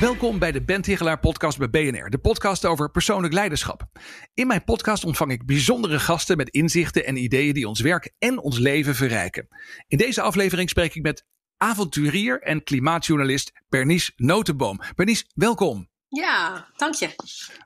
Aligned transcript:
Welkom 0.00 0.38
bij 0.38 0.52
de 0.52 0.64
Ben 0.64 0.82
Tichelaar 0.82 1.18
podcast 1.18 1.58
bij 1.58 1.70
BNR, 1.70 2.10
de 2.10 2.18
podcast 2.18 2.64
over 2.64 2.90
persoonlijk 2.90 3.34
leiderschap. 3.34 3.86
In 4.34 4.46
mijn 4.46 4.64
podcast 4.64 5.04
ontvang 5.04 5.30
ik 5.30 5.46
bijzondere 5.46 5.98
gasten 5.98 6.36
met 6.36 6.48
inzichten 6.48 7.06
en 7.06 7.16
ideeën 7.16 7.54
die 7.54 7.68
ons 7.68 7.80
werk 7.80 8.14
en 8.18 8.38
ons 8.38 8.58
leven 8.58 8.94
verrijken. 8.94 9.48
In 9.86 9.98
deze 9.98 10.20
aflevering 10.20 10.68
spreek 10.68 10.94
ik 10.94 11.02
met 11.02 11.24
avonturier 11.56 12.42
en 12.42 12.62
klimaatjournalist 12.62 13.52
Bernice 13.68 14.12
Notenboom. 14.16 14.80
Bernice, 14.94 15.24
welkom. 15.34 15.88
Ja, 16.10 16.66
dank 16.76 16.94
je. 16.94 17.14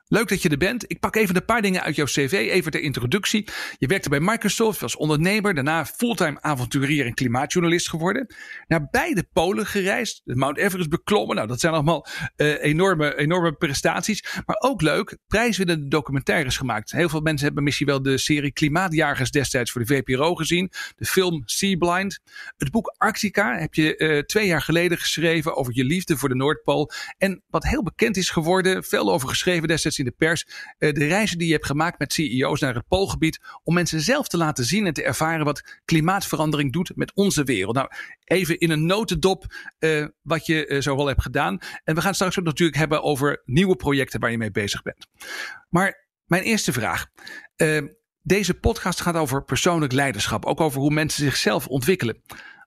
Leuk 0.07 0.27
dat 0.27 0.41
je 0.41 0.49
er 0.49 0.57
bent. 0.57 0.83
Ik 0.87 0.99
pak 0.99 1.15
even 1.15 1.35
een 1.35 1.45
paar 1.45 1.61
dingen 1.61 1.81
uit 1.81 1.95
jouw 1.95 2.05
cv, 2.05 2.31
even 2.31 2.71
ter 2.71 2.81
introductie. 2.81 3.47
Je 3.77 3.87
werkte 3.87 4.09
bij 4.09 4.19
Microsoft 4.19 4.81
als 4.81 4.95
ondernemer, 4.95 5.53
daarna 5.53 5.85
fulltime 5.85 6.41
avonturier 6.41 7.05
en 7.05 7.13
klimaatjournalist 7.13 7.89
geworden. 7.89 8.35
Naar 8.67 8.87
beide 8.91 9.27
polen 9.33 9.65
gereisd, 9.65 10.21
de 10.23 10.35
Mount 10.35 10.57
Everest 10.57 10.89
beklommen. 10.89 11.35
Nou, 11.35 11.47
dat 11.47 11.59
zijn 11.59 11.73
allemaal 11.73 12.07
uh, 12.37 12.63
enorme, 12.63 13.17
enorme 13.17 13.53
prestaties. 13.53 14.23
Maar 14.45 14.55
ook 14.59 14.81
leuk, 14.81 15.17
prijswinnende 15.27 15.87
documentaires 15.87 16.57
gemaakt. 16.57 16.91
Heel 16.91 17.09
veel 17.09 17.21
mensen 17.21 17.45
hebben 17.45 17.63
misschien 17.63 17.87
wel 17.87 18.01
de 18.01 18.17
serie 18.17 18.51
Klimaatjagers 18.51 19.31
destijds 19.31 19.71
voor 19.71 19.85
de 19.85 19.87
VPRO 19.87 20.35
gezien. 20.35 20.71
De 20.95 21.05
film 21.05 21.41
Sea 21.45 21.77
Blind. 21.77 22.19
Het 22.57 22.71
boek 22.71 22.95
Arctica 22.97 23.57
heb 23.57 23.73
je 23.73 23.97
uh, 23.97 24.19
twee 24.19 24.47
jaar 24.47 24.61
geleden 24.61 24.97
geschreven 24.97 25.55
over 25.55 25.75
je 25.75 25.83
liefde 25.83 26.17
voor 26.17 26.29
de 26.29 26.35
Noordpool. 26.35 26.91
En 27.17 27.43
wat 27.49 27.63
heel 27.63 27.83
bekend 27.83 28.17
is 28.17 28.31
geworden, 28.33 28.83
veel 28.83 29.11
over 29.11 29.29
geschreven 29.29 29.67
destijds 29.67 29.99
in 29.99 30.05
de 30.05 30.11
pers. 30.11 30.45
Uh, 30.79 30.93
de 30.93 31.05
reizen 31.05 31.37
die 31.37 31.47
je 31.47 31.53
hebt 31.53 31.65
gemaakt 31.65 31.99
met 31.99 32.13
CEO's 32.13 32.59
naar 32.59 32.75
het 32.75 32.87
Poolgebied. 32.87 33.39
Om 33.63 33.73
mensen 33.73 34.01
zelf 34.01 34.27
te 34.27 34.37
laten 34.37 34.65
zien 34.65 34.85
en 34.85 34.93
te 34.93 35.03
ervaren 35.03 35.45
wat 35.45 35.79
klimaatverandering 35.85 36.73
doet 36.73 36.91
met 36.95 37.13
onze 37.13 37.43
wereld. 37.43 37.75
Nou, 37.75 37.89
even 38.23 38.59
in 38.59 38.69
een 38.69 38.85
notendop 38.85 39.45
uh, 39.79 40.07
wat 40.21 40.45
je 40.45 40.67
uh, 40.67 40.81
zo 40.81 40.95
wel 40.95 41.07
hebt 41.07 41.21
gedaan. 41.21 41.57
En 41.83 41.95
we 41.95 42.01
gaan 42.01 42.15
straks 42.15 42.39
ook 42.39 42.45
natuurlijk 42.45 42.77
hebben 42.77 43.03
over 43.03 43.41
nieuwe 43.45 43.75
projecten 43.75 44.19
waar 44.19 44.31
je 44.31 44.37
mee 44.37 44.51
bezig 44.51 44.81
bent. 44.81 45.07
Maar 45.69 46.07
mijn 46.25 46.43
eerste 46.43 46.73
vraag. 46.73 47.05
deze 48.21 48.53
podcast 48.53 49.01
gaat 49.01 49.15
over 49.15 49.43
persoonlijk 49.43 49.91
leiderschap. 49.91 50.45
Ook 50.45 50.61
over 50.61 50.79
hoe 50.79 50.93
mensen 50.93 51.23
zichzelf 51.23 51.67
ontwikkelen. 51.67 52.21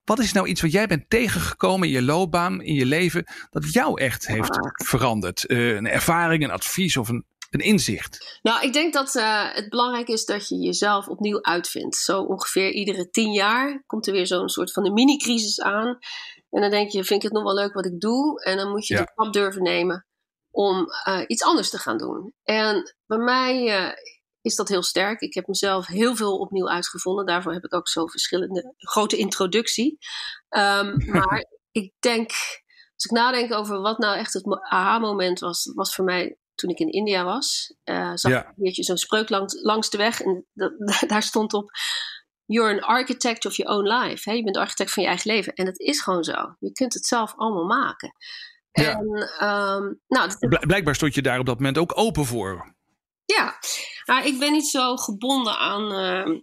Wat 0.06 0.18
is 0.18 0.32
nou 0.32 0.46
iets 0.46 0.60
wat 0.60 0.72
jij 0.72 0.86
bent 0.86 1.10
tegengekomen 1.10 1.88
in 1.88 1.94
je 1.94 2.02
loopbaan, 2.02 2.62
in 2.62 2.74
je 2.74 2.86
leven, 2.86 3.24
dat 3.50 3.72
jou 3.72 4.00
echt 4.00 4.26
heeft 4.26 4.58
veranderd? 4.72 5.44
Uh, 5.50 5.74
een 5.74 5.86
ervaring, 5.86 6.44
een 6.44 6.50
advies 6.50 6.96
of 6.96 7.08
een, 7.08 7.26
een 7.50 7.60
inzicht? 7.60 8.38
Nou, 8.42 8.64
ik 8.64 8.72
denk 8.72 8.92
dat 8.92 9.14
uh, 9.14 9.54
het 9.54 9.68
belangrijk 9.68 10.08
is 10.08 10.24
dat 10.24 10.48
je 10.48 10.56
jezelf 10.56 11.08
opnieuw 11.08 11.42
uitvindt. 11.42 11.96
Zo 11.96 12.22
ongeveer 12.22 12.72
iedere 12.72 13.10
tien 13.10 13.32
jaar 13.32 13.82
komt 13.86 14.06
er 14.06 14.12
weer 14.12 14.26
zo'n 14.26 14.48
soort 14.48 14.72
van 14.72 14.86
een 14.86 14.92
mini-crisis 14.92 15.60
aan. 15.60 15.98
En 16.50 16.60
dan 16.60 16.70
denk 16.70 16.90
je, 16.90 17.04
vind 17.04 17.22
ik 17.22 17.22
het 17.22 17.32
nog 17.32 17.42
wel 17.42 17.54
leuk 17.54 17.74
wat 17.74 17.86
ik 17.86 18.00
doe? 18.00 18.44
En 18.44 18.56
dan 18.56 18.70
moet 18.70 18.86
je 18.86 18.94
ja. 18.94 19.00
de 19.00 19.10
stap 19.12 19.32
durven 19.32 19.62
nemen 19.62 20.06
om 20.50 20.86
uh, 21.08 21.22
iets 21.26 21.42
anders 21.42 21.70
te 21.70 21.78
gaan 21.78 21.98
doen. 21.98 22.32
En 22.42 22.94
bij 23.06 23.18
mij 23.18 23.94
is 24.46 24.54
dat 24.54 24.68
heel 24.68 24.82
sterk. 24.82 25.20
Ik 25.20 25.34
heb 25.34 25.46
mezelf 25.46 25.86
heel 25.86 26.16
veel 26.16 26.38
opnieuw 26.38 26.68
uitgevonden. 26.68 27.26
Daarvoor 27.26 27.52
heb 27.52 27.64
ik 27.64 27.74
ook 27.74 27.88
zo 27.88 28.06
verschillende 28.06 28.74
grote 28.76 29.16
introductie. 29.16 29.98
Um, 30.48 30.96
maar 31.16 31.46
ik 31.70 31.92
denk, 31.98 32.30
als 32.94 33.04
ik 33.04 33.10
nadenk 33.10 33.52
over 33.52 33.80
wat 33.80 33.98
nou 33.98 34.18
echt 34.18 34.32
het 34.32 34.60
aha-moment 34.60 35.38
was, 35.38 35.72
was 35.74 35.94
voor 35.94 36.04
mij 36.04 36.38
toen 36.54 36.70
ik 36.70 36.78
in 36.78 36.92
India 36.92 37.24
was. 37.24 37.74
Uh, 37.84 38.10
zag 38.14 38.32
ja. 38.32 38.52
ik 38.56 38.84
zo'n 38.84 38.96
spreuk 38.96 39.28
langs, 39.28 39.62
langs 39.62 39.90
de 39.90 39.96
weg 39.96 40.20
en 40.22 40.46
daar 41.06 41.22
stond 41.22 41.52
op. 41.52 41.70
You're 42.44 42.72
an 42.72 42.80
architect 42.80 43.46
of 43.46 43.56
your 43.56 43.76
own 43.76 43.88
life. 43.88 44.30
He, 44.30 44.36
je 44.36 44.42
bent 44.42 44.54
de 44.54 44.60
architect 44.60 44.92
van 44.92 45.02
je 45.02 45.08
eigen 45.08 45.30
leven. 45.30 45.52
En 45.52 45.64
dat 45.64 45.80
is 45.80 46.00
gewoon 46.00 46.24
zo. 46.24 46.56
Je 46.58 46.72
kunt 46.72 46.94
het 46.94 47.06
zelf 47.06 47.34
allemaal 47.36 47.64
maken. 47.64 48.12
Ja. 48.70 48.90
En, 48.90 49.06
um, 49.48 50.00
nou, 50.06 50.30
dat... 50.38 50.66
Blijkbaar 50.66 50.94
stond 50.94 51.14
je 51.14 51.22
daar 51.22 51.38
op 51.38 51.46
dat 51.46 51.56
moment 51.56 51.78
ook 51.78 51.98
open 51.98 52.24
voor. 52.24 52.75
Ja, 53.26 53.58
nou, 54.04 54.26
ik 54.26 54.38
ben 54.38 54.52
niet 54.52 54.66
zo 54.66 54.96
gebonden 54.96 55.58
aan, 55.58 55.92
uh, 55.92 56.38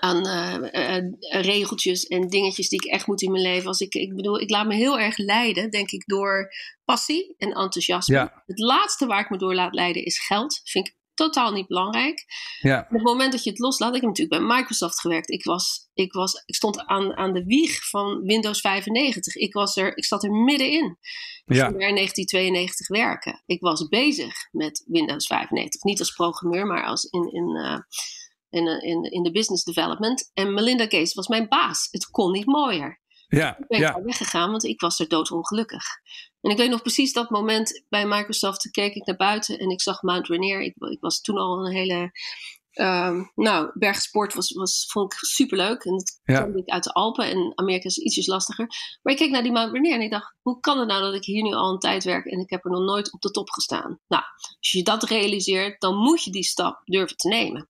aan 0.00 0.26
uh, 0.26 0.56
uh, 0.72 1.42
regeltjes 1.42 2.06
en 2.06 2.28
dingetjes 2.28 2.68
die 2.68 2.84
ik 2.84 2.90
echt 2.90 3.06
moet 3.06 3.22
in 3.22 3.30
mijn 3.30 3.42
leven. 3.42 3.68
Als 3.68 3.80
ik, 3.80 3.94
ik 3.94 4.14
bedoel, 4.14 4.40
ik 4.40 4.50
laat 4.50 4.66
me 4.66 4.74
heel 4.74 4.98
erg 4.98 5.16
leiden, 5.16 5.70
denk 5.70 5.90
ik, 5.90 6.06
door 6.06 6.52
passie 6.84 7.34
en 7.38 7.48
enthousiasme. 7.48 8.14
Ja. 8.14 8.42
Het 8.46 8.58
laatste 8.58 9.06
waar 9.06 9.20
ik 9.20 9.30
me 9.30 9.38
door 9.38 9.54
laat 9.54 9.74
leiden 9.74 10.04
is 10.04 10.26
geld. 10.26 10.60
Vind 10.64 10.88
ik 10.88 10.96
totaal 11.14 11.52
niet 11.52 11.66
belangrijk. 11.66 12.24
Ja. 12.60 12.80
Op 12.80 12.90
het 12.90 13.02
moment 13.02 13.32
dat 13.32 13.44
je 13.44 13.50
het 13.50 13.58
loslaat, 13.58 13.94
ik 13.94 14.00
heb 14.00 14.10
natuurlijk 14.10 14.46
bij 14.46 14.56
Microsoft 14.56 15.00
gewerkt. 15.00 15.30
Ik, 15.30 15.44
was, 15.44 15.90
ik, 15.94 16.12
was, 16.12 16.42
ik 16.46 16.54
stond 16.54 16.86
aan, 16.86 17.16
aan 17.16 17.32
de 17.32 17.44
wieg 17.44 17.88
van 17.88 18.22
Windows 18.22 18.60
95. 18.60 19.34
Ik, 19.34 19.52
was 19.52 19.76
er, 19.76 19.96
ik 19.96 20.04
zat 20.04 20.24
er 20.24 20.30
middenin. 20.30 20.98
Ik 21.46 21.56
ja. 21.56 21.66
in 21.66 21.78
1992 21.78 22.88
werken. 22.88 23.42
Ik 23.46 23.60
was 23.60 23.88
bezig 23.88 24.48
met 24.50 24.84
Windows 24.86 25.26
95. 25.26 25.82
Niet 25.82 25.98
als 25.98 26.12
programmeur, 26.12 26.66
maar 26.66 26.84
als 26.84 27.04
in, 27.04 27.32
in, 27.32 27.56
uh, 27.56 27.78
in, 28.48 28.82
in, 28.82 29.02
in 29.02 29.22
de 29.22 29.30
business 29.30 29.64
development. 29.64 30.30
En 30.34 30.54
Melinda 30.54 30.84
Gates 30.84 31.14
was 31.14 31.28
mijn 31.28 31.48
baas. 31.48 31.88
Het 31.90 32.10
kon 32.10 32.32
niet 32.32 32.46
mooier. 32.46 33.02
Ja, 33.28 33.58
ik 33.58 33.66
ben 33.66 33.80
ja. 33.80 33.92
daar 33.92 34.04
weggegaan, 34.04 34.50
want 34.50 34.64
ik 34.64 34.80
was 34.80 34.98
er 34.98 35.08
doodongelukkig. 35.08 35.84
En 36.40 36.50
ik 36.50 36.56
weet 36.56 36.70
nog 36.70 36.82
precies 36.82 37.12
dat 37.12 37.30
moment 37.30 37.84
bij 37.88 38.06
Microsoft. 38.06 38.70
Keek 38.70 38.94
ik 38.94 39.06
naar 39.06 39.16
buiten 39.16 39.58
en 39.58 39.68
ik 39.68 39.80
zag 39.80 40.02
Mount 40.02 40.28
Rainier. 40.28 40.60
Ik, 40.60 40.74
ik 40.76 41.00
was 41.00 41.20
toen 41.20 41.36
al 41.36 41.66
een 41.66 41.72
hele. 41.72 42.10
Um, 42.80 43.32
nou, 43.34 43.70
bergsport 43.74 44.34
was, 44.34 44.52
was, 44.52 44.86
vond 44.88 45.12
ik 45.12 45.18
superleuk. 45.18 45.84
En 45.84 45.92
dat 45.92 46.20
Ja. 46.24 46.42
kwam 46.42 46.56
ik 46.56 46.68
uit 46.68 46.84
de 46.84 46.92
Alpen. 46.92 47.30
En 47.30 47.52
Amerika 47.54 47.88
is 47.88 47.98
ietsjes 47.98 48.26
lastiger. 48.26 48.66
Maar 49.02 49.12
ik 49.12 49.18
keek 49.18 49.30
naar 49.30 49.42
die 49.42 49.52
Mount 49.52 49.72
Rainier 49.72 49.94
en 49.94 50.00
ik 50.00 50.10
dacht: 50.10 50.34
hoe 50.42 50.60
kan 50.60 50.78
het 50.78 50.88
nou 50.88 51.02
dat 51.02 51.14
ik 51.14 51.24
hier 51.24 51.42
nu 51.42 51.52
al 51.52 51.72
een 51.72 51.78
tijd 51.78 52.04
werk 52.04 52.26
en 52.26 52.38
ik 52.38 52.50
heb 52.50 52.64
er 52.64 52.70
nog 52.70 52.80
nooit 52.80 53.12
op 53.12 53.20
de 53.20 53.30
top 53.30 53.50
gestaan? 53.50 54.00
Nou, 54.08 54.22
als 54.58 54.70
je 54.70 54.82
dat 54.82 55.02
realiseert, 55.02 55.80
dan 55.80 55.96
moet 55.96 56.24
je 56.24 56.30
die 56.30 56.42
stap 56.42 56.80
durven 56.84 57.16
te 57.16 57.28
nemen. 57.28 57.68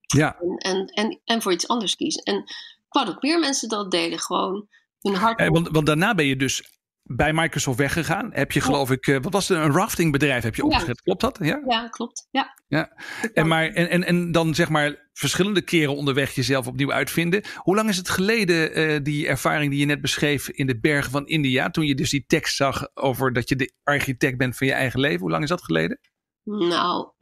Ja. 0.00 0.36
En, 0.40 0.56
en, 0.56 0.86
en, 0.86 1.20
en 1.24 1.42
voor 1.42 1.52
iets 1.52 1.68
anders 1.68 1.96
kiezen. 1.96 2.22
En 2.22 2.36
ik 2.36 2.86
wou 2.88 3.06
dat 3.06 3.22
meer 3.22 3.38
mensen 3.38 3.68
dat 3.68 3.90
deden. 3.90 4.18
Gewoon 4.18 4.68
hun 5.00 5.14
hart. 5.14 5.38
Eh, 5.38 5.48
want, 5.48 5.68
want 5.68 5.86
daarna 5.86 6.14
ben 6.14 6.26
je 6.26 6.36
dus 6.36 6.75
bij 7.08 7.32
Microsoft 7.32 7.78
weggegaan. 7.78 8.30
Heb 8.32 8.52
je 8.52 8.60
geloof 8.60 8.90
ik, 8.90 9.06
uh, 9.06 9.18
wat 9.20 9.32
was 9.32 9.48
het, 9.48 9.58
een 9.58 9.72
raftingbedrijf 9.72 10.42
heb 10.42 10.54
je 10.54 10.62
Ja. 10.62 10.68
opgezet. 10.68 11.00
Klopt 11.00 11.20
dat? 11.20 11.38
Ja. 11.42 11.62
Ja, 11.66 11.88
klopt. 11.88 12.28
Ja. 12.30 12.54
ja. 12.66 12.92
En, 13.32 13.46
maar, 13.48 13.68
en, 13.68 13.90
en, 13.90 14.04
en 14.04 14.32
dan 14.32 14.54
zeg 14.54 14.68
maar 14.68 15.08
verschillende 15.12 15.62
keren 15.62 15.96
onderweg 15.96 16.34
jezelf 16.34 16.66
opnieuw 16.66 16.92
uitvinden. 16.92 17.44
Hoe 17.56 17.74
lang 17.74 17.88
is 17.88 17.96
het 17.96 18.08
geleden 18.08 18.78
uh, 18.78 18.98
die 19.02 19.26
ervaring 19.26 19.70
die 19.70 19.80
je 19.80 19.86
net 19.86 20.00
beschreef 20.00 20.48
in 20.48 20.66
de 20.66 20.78
bergen 20.78 21.10
van 21.10 21.26
India? 21.26 21.70
Toen 21.70 21.86
je 21.86 21.94
dus 21.94 22.10
die 22.10 22.24
tekst 22.26 22.56
zag 22.56 22.88
over 22.94 23.32
dat 23.32 23.48
je 23.48 23.56
de 23.56 23.72
architect 23.82 24.38
bent 24.38 24.56
van 24.56 24.66
je 24.66 24.72
eigen 24.72 25.00
leven. 25.00 25.20
Hoe 25.20 25.30
lang 25.30 25.42
is 25.42 25.48
dat 25.48 25.62
geleden? 25.64 25.98
Nou, 26.44 27.12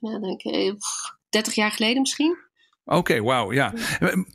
ja, 0.00 0.18
denk 0.18 0.42
ik, 0.42 0.76
30 1.28 1.54
jaar 1.54 1.70
geleden 1.70 2.00
misschien. 2.00 2.36
Oké, 2.90 2.98
okay, 2.98 3.22
wauw, 3.22 3.52
ja. 3.52 3.72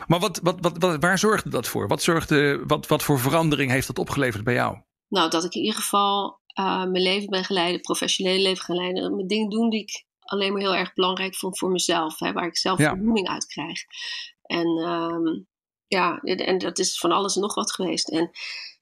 Maar 0.08 0.20
wat, 0.20 0.40
wat, 0.44 0.58
wat, 0.60 0.78
wat, 0.78 1.02
waar 1.02 1.20
zorgde 1.20 1.50
dat 1.50 1.68
voor? 1.68 1.88
Wat, 1.88 2.02
zorgde, 2.02 2.64
wat, 2.68 2.88
wat 2.88 3.04
voor 3.04 3.20
verandering 3.20 3.72
heeft 3.72 3.88
dat 3.88 4.00
opgeleverd 4.00 4.44
bij 4.44 4.54
jou? 4.54 4.78
Nou, 5.08 5.30
dat 5.30 5.44
ik 5.44 5.54
in 5.54 5.62
ieder 5.62 5.80
geval 5.82 6.40
uh, 6.60 6.78
mijn 6.78 7.04
leven 7.04 7.30
ben 7.30 7.44
geleiden, 7.44 7.82
professionele 7.82 8.42
leven 8.42 8.64
gaan 8.64 8.76
leiden. 8.76 9.16
Met 9.16 9.30
dingen 9.30 9.50
doen 9.50 9.70
die 9.70 9.82
ik 9.82 10.06
alleen 10.20 10.52
maar 10.52 10.62
heel 10.62 10.76
erg 10.76 10.94
belangrijk 10.94 11.36
vond 11.36 11.58
voor 11.58 11.72
mezelf. 11.72 12.20
Hè, 12.20 12.34
waar 12.34 12.48
ik 12.48 12.58
zelf 12.58 12.80
Ja. 12.80 12.90
voldoening 12.90 13.28
uit 13.28 13.46
krijg. 13.46 13.80
En 14.42 14.68
um, 14.68 15.48
ja, 15.88 16.20
en 16.20 16.58
dat 16.58 16.80
is 16.80 16.98
van 17.00 17.12
alles 17.12 17.36
en 17.36 17.42
nog 17.42 17.54
wat 17.56 17.72
geweest. 17.72 18.10
En 18.10 18.30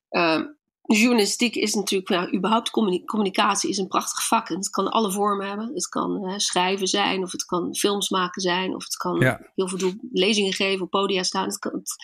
um, 0.10 0.58
journalistiek 0.84 1.56
is 1.56 1.74
natuurlijk, 1.74 2.10
nou, 2.10 2.36
überhaupt 2.36 2.70
communi- 2.70 3.04
communicatie 3.06 3.70
is 3.70 3.78
een 3.78 3.88
prachtig 3.88 4.28
vak. 4.28 4.50
En 4.50 4.56
het 4.56 4.70
kan 4.70 4.88
alle 4.92 5.12
vormen 5.12 5.48
hebben. 5.48 5.74
Het 5.74 5.88
kan 5.88 6.24
uh, 6.30 6.38
schrijven 6.38 6.88
zijn, 6.88 7.24
of 7.24 7.32
het 7.32 7.46
kan 7.46 7.76
films 7.76 8.10
maken 8.10 8.42
zijn, 8.42 8.76
of 8.76 8.84
het 8.84 8.96
kan 8.98 9.20
Ja. 9.20 9.52
heel 9.56 9.68
veel 9.68 9.78
doen, 9.78 10.00
lezingen 10.12 10.54
geven, 10.54 10.86
op 10.86 10.90
podia 10.90 11.24
staan. 11.24 11.46
Het 11.46 11.60
kan, 11.60 11.74
het- 11.74 11.96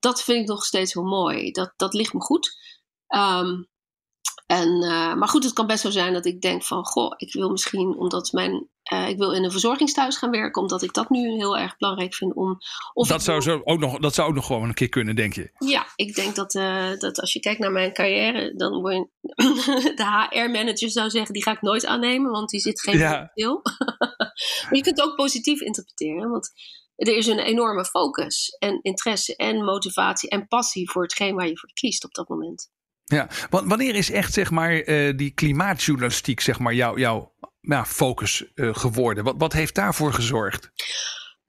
dat 0.00 0.22
vind 0.22 0.40
ik 0.40 0.46
nog 0.48 0.64
steeds 0.64 0.92
heel 0.92 1.04
mooi. 1.04 1.50
Dat, 1.50 1.72
dat 1.76 1.94
ligt 1.94 2.12
me 2.12 2.20
goed. 2.20 2.56
Um, 3.16 3.68
En, 4.46 4.78
maar 5.18 5.28
goed, 5.28 5.44
het 5.44 5.52
kan 5.52 5.66
best 5.66 5.80
zo 5.82 5.90
zijn 5.90 6.12
dat 6.12 6.26
ik 6.26 6.40
denk 6.40 6.62
van, 6.62 6.84
goh, 6.84 7.12
ik 7.16 7.32
wil 7.32 7.50
misschien 7.50 7.96
omdat 7.96 8.32
mijn 8.32 8.68
uh, 8.92 9.08
ik 9.08 9.18
wil 9.18 9.32
in 9.32 9.44
een 9.44 9.50
verzorgingstehuis 9.50 10.16
gaan 10.16 10.30
werken, 10.30 10.62
omdat 10.62 10.82
ik 10.82 10.92
dat 10.92 11.10
nu 11.10 11.36
heel 11.36 11.58
erg 11.58 11.76
belangrijk 11.76 12.14
vind 12.14 12.34
om. 12.34 12.58
Of 12.92 13.08
dat, 13.08 13.22
zou 13.22 13.40
zo 13.40 13.60
ook 13.64 13.78
nog, 13.78 13.98
dat 13.98 14.14
zou 14.14 14.28
ook 14.28 14.34
nog 14.34 14.46
gewoon 14.46 14.68
een 14.68 14.74
keer 14.74 14.88
kunnen, 14.88 15.16
denk 15.16 15.32
je? 15.32 15.50
Ja, 15.58 15.86
ik 15.96 16.14
denk 16.14 16.34
dat, 16.34 16.54
uh, 16.54 16.98
dat 16.98 17.20
als 17.20 17.32
je 17.32 17.40
kijkt 17.40 17.60
naar 17.60 17.72
mijn 17.72 17.92
carrière, 17.92 18.54
dan 18.56 18.80
word 18.80 18.94
je. 18.94 19.08
de 19.96 20.26
HR-manager 20.30 20.90
zou 20.90 21.10
zeggen: 21.10 21.32
die 21.32 21.42
ga 21.42 21.52
ik 21.52 21.62
nooit 21.62 21.86
aannemen, 21.86 22.30
want 22.30 22.50
die 22.50 22.60
zit 22.60 22.80
geen 22.80 22.98
ja. 22.98 23.30
stil. 23.32 23.60
maar 24.64 24.74
je 24.74 24.82
kunt 24.82 24.98
het 24.98 25.02
ook 25.02 25.16
positief 25.16 25.60
interpreteren, 25.60 26.30
want 26.30 26.52
er 26.96 27.16
is 27.16 27.26
een 27.26 27.38
enorme 27.38 27.84
focus 27.84 28.56
en 28.58 28.78
interesse 28.82 29.36
en 29.36 29.64
motivatie 29.64 30.28
en 30.28 30.46
passie 30.46 30.90
voor 30.90 31.02
hetgeen 31.02 31.34
waar 31.34 31.48
je 31.48 31.58
voor 31.58 31.70
kiest 31.72 32.04
op 32.04 32.14
dat 32.14 32.28
moment. 32.28 32.72
Ja, 33.04 33.28
wanneer 33.50 33.94
is 33.94 34.10
echt 34.10 34.32
zeg 34.32 34.50
maar 34.50 34.88
uh, 34.88 35.16
die 35.16 35.30
klimaatjournalistiek 35.30 36.40
zeg 36.40 36.58
maar 36.58 36.74
jouw 36.74 36.98
jou, 36.98 37.28
nou, 37.66 37.86
focus 37.86 38.44
uh, 38.54 38.74
geworden? 38.74 39.24
Wat, 39.24 39.34
wat 39.38 39.52
heeft 39.52 39.74
daarvoor 39.74 40.12
gezorgd? 40.12 40.70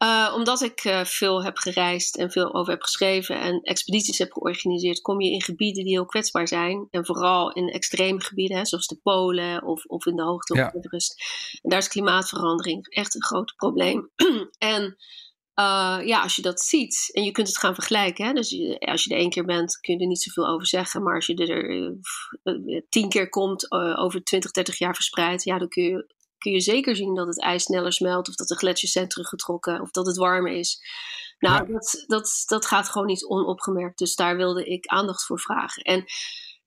Uh, 0.04 0.34
omdat 0.36 0.62
ik 0.62 1.04
veel 1.04 1.44
heb 1.44 1.58
gereisd 1.58 2.18
en 2.18 2.32
veel 2.32 2.54
over 2.54 2.72
heb 2.72 2.82
geschreven 2.82 3.40
en 3.40 3.62
expedities 3.62 4.18
heb 4.18 4.32
georganiseerd, 4.32 5.02
kom 5.02 5.22
je 5.22 5.32
in 5.32 5.42
gebieden 5.42 5.84
die 5.84 5.94
heel 5.94 6.06
kwetsbaar 6.06 6.48
zijn. 6.48 6.88
En 6.92 7.06
vooral 7.06 7.54
in 7.54 7.70
extreme 7.70 8.22
gebieden, 8.22 8.58
hè, 8.58 8.66
zoals 8.66 8.88
de 8.88 9.00
Polen 9.04 9.64
of, 9.64 9.86
of 9.86 10.06
in 10.06 10.16
de 10.16 10.24
hoogte 10.24 10.54
op 10.54 10.60
ja. 10.60 10.72
En 11.62 11.70
daar 11.70 11.80
is 11.80 11.88
klimaatverandering 11.88 12.88
echt 12.88 13.16
een 13.16 13.24
groot 13.24 13.54
probleem. 13.56 14.10
en 14.58 14.98
uh, 15.60 16.00
ja, 16.04 16.22
als 16.22 16.36
je 16.36 16.42
dat 16.42 16.62
ziet 16.62 17.10
en 17.12 17.24
je 17.24 17.32
kunt 17.32 17.48
het 17.48 17.58
gaan 17.58 17.74
vergelijken. 17.74 18.26
Hè? 18.26 18.34
Dus 18.34 18.50
je, 18.50 18.80
als 18.80 19.04
je 19.04 19.14
er 19.14 19.20
één 19.20 19.30
keer 19.30 19.46
bent, 19.46 19.80
kun 19.80 19.94
je 19.94 20.02
er 20.02 20.08
niet 20.08 20.22
zoveel 20.22 20.48
over 20.48 20.68
zeggen. 20.68 21.04
Maar 21.04 21.16
als 21.16 21.26
je 21.26 21.36
er 21.36 21.70
uh, 22.44 22.82
tien 22.90 23.10
keer 23.10 23.30
komt, 23.30 23.74
uh, 23.74 24.00
over 24.00 24.24
20, 24.24 24.52
30 24.52 24.78
jaar 24.78 24.96
verspreid, 24.96 25.44
ja, 25.44 25.58
dan 25.58 25.68
kun 25.68 25.84
je, 25.84 26.14
kun 26.38 26.52
je 26.52 26.60
zeker 26.60 26.96
zien 26.96 27.16
dat 27.16 27.28
het 27.28 27.42
ijs 27.42 27.64
sneller 27.64 27.94
smelt. 27.94 28.30
Of 28.30 28.36
dat 28.36 28.48
de 28.48 28.58
gletsjers 28.58 28.92
zijn 28.92 29.08
teruggetrokken. 29.08 29.82
Of 29.82 29.92
dat 29.92 30.06
het 30.06 30.18
warmer 30.18 30.52
is. 30.52 30.80
Nou, 31.40 31.56
ja. 31.56 31.74
dat, 31.74 32.04
dat, 32.08 32.44
dat 32.46 32.66
gaat 32.66 32.90
gewoon 32.90 33.08
niet 33.08 33.26
onopgemerkt. 33.26 33.98
Dus 33.98 34.16
daar 34.16 34.38
wilde 34.38 34.66
ik 34.66 34.86
aandacht 34.86 35.26
voor 35.26 35.40
vragen. 35.40 35.84
En 35.84 36.06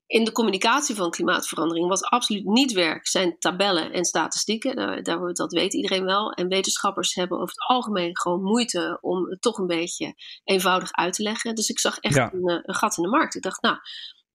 in 0.08 0.24
de 0.24 0.32
communicatie 0.32 0.94
van 0.94 1.10
klimaatverandering, 1.10 1.88
wat 1.88 2.04
absoluut 2.04 2.44
niet 2.44 2.72
werkt, 2.72 3.08
zijn 3.08 3.38
tabellen 3.38 3.92
en 3.92 4.04
statistieken. 4.04 4.76
Daar, 4.76 5.02
daar, 5.02 5.32
dat 5.32 5.52
weet 5.52 5.74
iedereen 5.74 6.04
wel. 6.04 6.32
En 6.32 6.48
wetenschappers 6.48 7.14
hebben 7.14 7.38
over 7.38 7.54
het 7.54 7.68
algemeen 7.68 8.18
gewoon 8.18 8.42
moeite 8.42 8.98
om 9.00 9.30
het 9.30 9.40
toch 9.40 9.58
een 9.58 9.66
beetje 9.66 10.14
eenvoudig 10.44 10.92
uit 10.92 11.14
te 11.14 11.22
leggen. 11.22 11.54
Dus 11.54 11.68
ik 11.68 11.78
zag 11.78 11.98
echt 11.98 12.16
een, 12.16 12.48
eh, 12.48 12.58
een, 12.62 12.74
gat 12.74 12.96
in 12.96 13.02
de 13.02 13.08
markt. 13.08 13.34
Ik 13.34 13.42
dacht, 13.42 13.62
nou, 13.62 13.76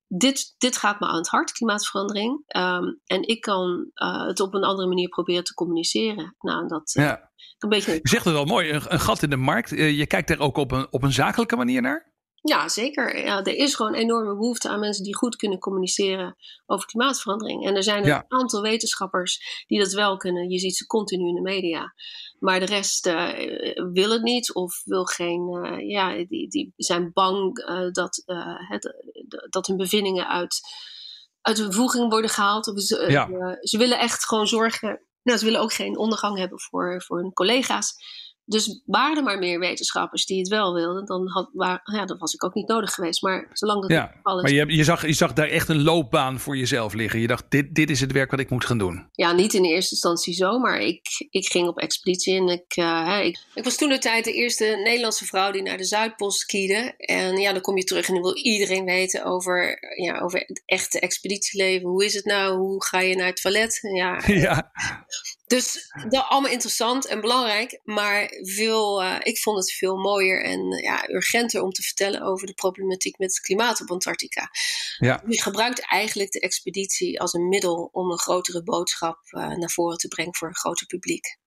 dit, 0.08 0.56
dit 0.58 0.78
gaat 0.78 1.00
me 1.00 1.08
aan 1.08 1.16
het 1.16 1.28
hart, 1.28 1.52
klimaatverandering. 1.52 2.44
Um, 2.58 3.02
en 3.06 3.28
ik 3.28 3.42
kan 3.42 3.92
uh, 3.96 4.26
het 4.26 4.40
op 4.40 4.54
een 4.54 4.64
andere 4.64 4.88
manier 4.88 5.10
proberen 5.10 5.44
te 5.44 5.54
communiceren. 5.54 6.36
Nou, 6.40 6.68
dat 6.68 6.96
uh, 6.96 7.06
ja. 7.06 7.32
een 7.58 7.70
beetje. 7.70 7.94
Je 7.94 8.00
zegt 8.04 8.26
het 8.26 8.34
wel 8.34 8.46
mooi, 8.46 8.72
een, 8.72 8.82
een 8.88 9.00
gat 9.00 9.24
in 9.24 9.30
de 9.30 9.36
markt. 9.36 9.70
je 9.70 10.08
kijkt 10.08 10.30
er 10.30 10.40
ook 10.40 10.58
op 10.58 10.72
een, 10.72 10.88
op 10.90 11.04
een 11.04 11.14
zakelijke 11.14 11.56
manier 11.56 11.82
naar? 11.82 12.13
Ja, 12.46 12.70
zeker. 12.70 13.26
Ja, 13.26 13.44
er 13.44 13.56
is 13.56 13.76
gewoon 13.76 13.94
enorme 13.94 14.36
behoefte 14.36 14.70
aan 14.70 14.80
mensen 14.80 15.04
die 15.04 15.16
goed 15.16 15.36
kunnen 15.36 15.60
communiceren 15.60 16.36
over 16.66 16.88
klimaatverandering. 16.88 17.66
En 17.66 17.76
er 17.76 17.84
zijn 17.84 18.08
een 18.08 18.24
aantal 18.28 18.62
wetenschappers 18.62 19.64
die 19.68 19.80
dat 19.80 19.92
wel 19.92 20.18
kunnen. 20.18 20.50
Je 20.50 20.60
ziet 20.60 20.76
ze 20.76 20.86
continu 20.86 21.28
in 21.28 21.36
de 21.36 21.42
media. 21.42 21.94
Maar 22.40 22.60
de 22.60 22.66
rest 22.66 23.08
uh, 23.08 23.30
wil 23.94 24.12
het 24.12 24.22
niet 24.22 24.54
of 24.54 24.82
wil 24.84 25.06
geen. 25.06 25.50
Uh, 25.64 25.90
ja, 25.90 26.26
die, 26.28 26.50
die 26.50 26.74
zijn 26.76 27.12
bang 27.14 27.58
uh, 27.70 27.92
dat, 27.92 28.24
het, 28.68 28.94
dat 29.50 29.68
hun 29.68 29.78
bevindingen 29.78 30.28
uit, 30.28 30.62
uit 31.42 31.58
de 31.58 31.68
bevoeging 31.68 32.10
worden 32.10 32.30
gehaald. 32.30 32.68
Of 32.68 32.82
ze, 32.82 33.06
ja. 33.10 33.58
ze 33.60 33.78
willen 33.78 34.00
echt 34.00 34.26
gewoon 34.26 34.48
zorgen. 34.48 35.02
Nou, 35.24 35.38
ze 35.40 35.46
willen 35.46 35.62
ook 35.62 35.74
geen 35.74 35.98
ondergang 35.98 36.38
hebben 36.38 36.60
voor, 36.60 37.04
voor 37.04 37.18
hun 37.18 37.34
collega's. 37.34 37.96
Dus 38.46 38.82
waren 38.86 39.18
er 39.18 39.24
maar 39.24 39.40
meer 39.40 39.60
wetenschappers 39.60 40.26
die 40.26 40.40
het 40.40 40.48
wel 40.48 40.74
wilden, 40.74 41.06
dan, 41.06 41.28
had, 41.28 41.50
waar, 41.54 41.82
ja, 41.84 42.06
dan 42.06 42.18
was 42.18 42.34
ik 42.34 42.44
ook 42.44 42.54
niet 42.54 42.68
nodig 42.68 42.94
geweest. 42.94 43.22
Maar 43.22 43.50
zolang 43.54 43.82
dat 43.82 43.92
ja, 43.92 44.14
alles... 44.24 44.42
Maar 44.42 44.52
je, 44.52 44.76
je, 44.76 44.84
zag, 44.84 45.06
je 45.06 45.14
zag 45.14 45.34
daar 45.34 45.48
echt 45.48 45.70
een 45.70 45.84
loopbaan 45.84 46.40
voor 46.40 46.58
jezelf 46.58 46.94
liggen. 46.94 47.20
Je 47.20 47.28
dacht, 47.28 47.46
dit, 47.50 47.76
dit 47.76 47.90
is 47.90 48.00
het 48.00 48.12
werk 48.12 48.32
wat 48.32 48.40
ik 48.40 48.50
moet 48.50 48.66
gaan 48.66 48.78
doen. 48.78 49.08
Ja, 49.12 49.32
niet 49.32 49.54
in 49.54 49.66
eerste 49.66 49.94
instantie 49.94 50.34
zo, 50.34 50.60
maar 50.60 50.80
ik, 50.80 51.28
ik 51.30 51.46
ging 51.52 51.68
op 51.68 51.78
expeditie. 51.78 52.36
En 52.36 52.48
ik, 52.48 52.78
uh, 52.78 53.20
ik, 53.24 53.38
ik, 53.54 53.64
was 53.64 53.78
toen 53.78 53.90
de 53.90 53.98
tijd 53.98 54.26
de 54.26 54.34
eerste 54.34 54.80
Nederlandse 54.84 55.26
vrouw 55.26 55.52
die 55.52 55.62
naar 55.62 55.78
de 55.78 55.84
Zuidpool 55.84 56.32
skiede. 56.32 56.94
En 56.98 57.38
ja, 57.38 57.52
dan 57.54 57.62
kom 57.62 57.78
je 57.78 57.84
terug 57.84 58.08
en 58.08 58.14
dan 58.14 58.24
wil 58.24 58.38
iedereen 58.38 58.86
weten 58.86 59.26
over, 59.26 59.78
ja, 60.04 60.20
over 60.20 60.40
het 60.40 60.64
echte 60.66 61.00
expeditieleven. 61.00 61.90
Hoe 61.90 62.06
is 62.06 62.14
het 62.14 62.26
nou? 62.26 62.58
Hoe 62.58 62.86
ga 62.86 63.00
je 63.00 63.16
naar 63.16 63.28
het 63.28 63.42
toilet? 63.42 63.80
Ja, 63.96 64.22
ja. 64.48 64.72
Dus 65.54 65.92
dat 66.10 66.26
allemaal 66.28 66.52
interessant 66.52 67.06
en 67.06 67.22
belangrijk, 67.22 67.80
maar 67.84 68.32
veel, 68.42 69.04
uh, 69.04 69.16
ik 69.20 69.38
vond 69.38 69.58
het 69.58 69.72
veel 69.72 69.98
mooier 69.98 70.44
en 70.44 70.68
ja, 70.70 71.10
urgenter 71.10 71.62
om 71.62 71.72
te 71.72 71.82
vertellen 71.82 72.22
over 72.22 72.48
de 72.48 72.54
problematiek 72.54 73.18
met 73.18 73.30
het 73.30 73.40
klimaat 73.40 73.82
op 73.82 73.92
Antarctica. 73.92 74.50
Ja. 74.98 75.24
Je 75.28 75.42
gebruikt 75.42 75.90
eigenlijk 75.90 76.32
de 76.32 76.40
expeditie 76.40 77.20
als 77.20 77.34
een 77.34 77.48
middel 77.48 77.90
om 77.92 78.12
een 78.12 78.20
grotere 78.20 78.64
boodschap 78.64 79.20
uh, 79.32 79.56
naar 79.56 79.70
voren 79.70 79.98
te 79.98 80.08
brengen 80.08 80.36
voor 80.36 80.48
een 80.48 80.56
groter 80.56 80.88
publiek. 80.88 81.38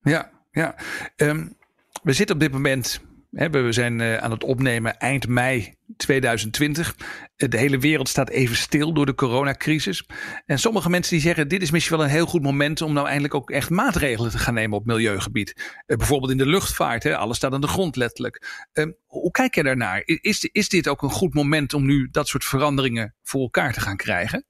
Ja, 0.00 0.30
ja. 0.50 0.74
Um, 1.16 1.56
we 2.02 2.12
zitten 2.12 2.34
op 2.34 2.40
dit 2.40 2.52
moment 2.52 3.00
we 3.30 3.72
zijn 3.72 4.00
eh, 4.00 4.16
aan 4.16 4.30
het 4.30 4.44
opnemen 4.44 4.98
eind 4.98 5.28
mei 5.28 5.74
2020. 5.96 6.96
De 7.36 7.58
hele 7.58 7.78
wereld 7.78 8.08
staat 8.08 8.30
even 8.30 8.56
stil 8.56 8.92
door 8.92 9.06
de 9.06 9.14
coronacrisis. 9.14 10.06
En 10.46 10.58
sommige 10.58 10.90
mensen 10.90 11.12
die 11.12 11.22
zeggen: 11.22 11.48
dit 11.48 11.62
is 11.62 11.70
misschien 11.70 11.96
wel 11.96 12.04
een 12.04 12.12
heel 12.12 12.26
goed 12.26 12.42
moment 12.42 12.82
om 12.82 12.92
nou 12.92 13.06
eindelijk 13.06 13.34
ook 13.34 13.50
echt 13.50 13.70
maatregelen 13.70 14.30
te 14.30 14.38
gaan 14.38 14.54
nemen 14.54 14.78
op 14.78 14.86
milieugebied. 14.86 15.80
Eh, 15.86 15.96
bijvoorbeeld 15.96 16.30
in 16.32 16.38
de 16.38 16.46
luchtvaart, 16.46 17.06
alles 17.06 17.36
staat 17.36 17.52
aan 17.52 17.60
de 17.60 17.66
grond 17.66 17.96
letterlijk. 17.96 18.66
Hoe 19.06 19.30
kijk 19.30 19.54
je 19.54 19.62
daarnaar? 19.62 20.02
Is 20.52 20.68
dit 20.68 20.88
ook 20.88 21.02
een 21.02 21.10
goed 21.10 21.34
moment 21.34 21.74
om 21.74 21.86
nu 21.86 22.08
dat 22.10 22.28
soort 22.28 22.44
veranderingen 22.44 23.14
voor 23.22 23.40
elkaar 23.40 23.72
te 23.72 23.80
gaan 23.80 23.96
krijgen? 23.96 24.44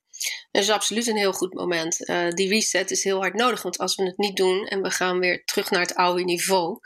Dat 0.51 0.63
is 0.63 0.71
absoluut 0.71 1.07
een 1.07 1.17
heel 1.17 1.33
goed 1.33 1.55
moment. 1.55 2.09
Uh, 2.09 2.31
die 2.31 2.49
reset 2.49 2.91
is 2.91 3.05
heel 3.05 3.19
hard 3.19 3.35
nodig, 3.35 3.63
want 3.63 3.79
als 3.79 3.95
we 3.95 4.05
het 4.05 4.19
niet 4.19 4.37
doen 4.37 4.67
en 4.67 4.83
we 4.83 4.91
gaan 4.91 5.19
weer 5.19 5.45
terug 5.45 5.71
naar 5.71 5.81
het 5.81 5.95
oude 5.95 6.25
niveau, 6.25 6.79